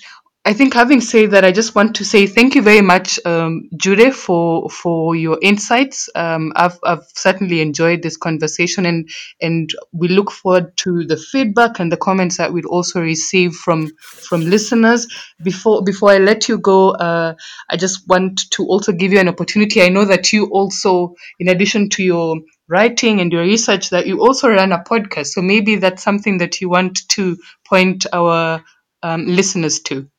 [0.43, 3.69] I think having said that, I just want to say thank you very much, um,
[3.75, 6.09] Gyude, for for your insights.
[6.15, 9.07] Um, I've I've certainly enjoyed this conversation, and
[9.39, 13.91] and we look forward to the feedback and the comments that we'll also receive from
[14.01, 15.05] from listeners.
[15.43, 17.35] Before before I let you go, uh,
[17.69, 19.83] I just want to also give you an opportunity.
[19.83, 22.37] I know that you also, in addition to your
[22.67, 25.27] writing and your research, that you also run a podcast.
[25.27, 27.37] So maybe that's something that you want to
[27.67, 28.63] point our
[29.03, 30.09] um, listeners to.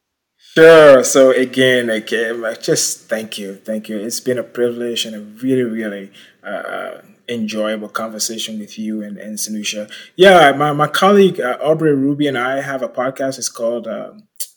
[0.55, 1.03] Sure.
[1.03, 3.98] So again, again, just thank you, thank you.
[3.98, 6.12] It's been a privilege and a really, really
[6.44, 9.90] uh, enjoyable conversation with you and, and Sanusha.
[10.14, 13.38] Yeah, my, my colleague uh, Aubrey Hruby and I have a podcast.
[13.38, 14.12] It's called uh,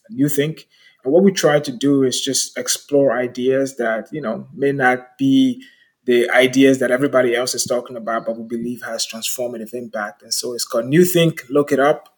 [0.09, 0.67] New Think,
[1.05, 5.17] and what we try to do is just explore ideas that you know may not
[5.17, 5.63] be
[6.05, 10.21] the ideas that everybody else is talking about, but we believe has transformative impact.
[10.21, 11.43] And so it's called New Think.
[11.49, 12.14] Look it up.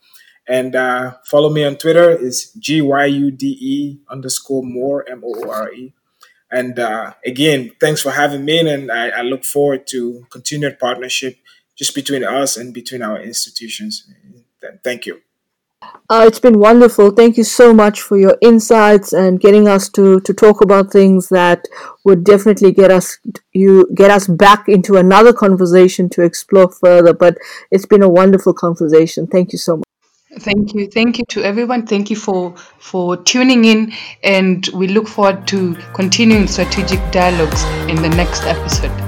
[0.48, 5.24] And uh, follow me on Twitter is G Y U D E underscore Moore M
[5.26, 5.93] O O R E.
[6.50, 11.38] And uh, again, thanks for having me, and I, I, look forward to continued partnership
[11.76, 14.10] just between us and between our institutions.
[14.82, 15.22] Thank you.
[16.10, 17.12] Uh, it's been wonderful.
[17.12, 21.30] Thank you so much for your insights and getting us to, to talk about things
[21.30, 21.66] that
[22.06, 23.20] would definitely get us
[23.54, 27.14] you get us back into another conversation to explore further.
[27.14, 27.38] But
[27.72, 29.28] it's been a wonderful conversation.
[29.28, 29.86] Thank you so much.
[30.39, 30.88] Thank you.
[30.88, 31.85] Thank you to everyone.
[31.88, 38.01] Thank you for for tuning in and we look forward to continuing strategic dialogues in
[38.01, 39.07] the next episode.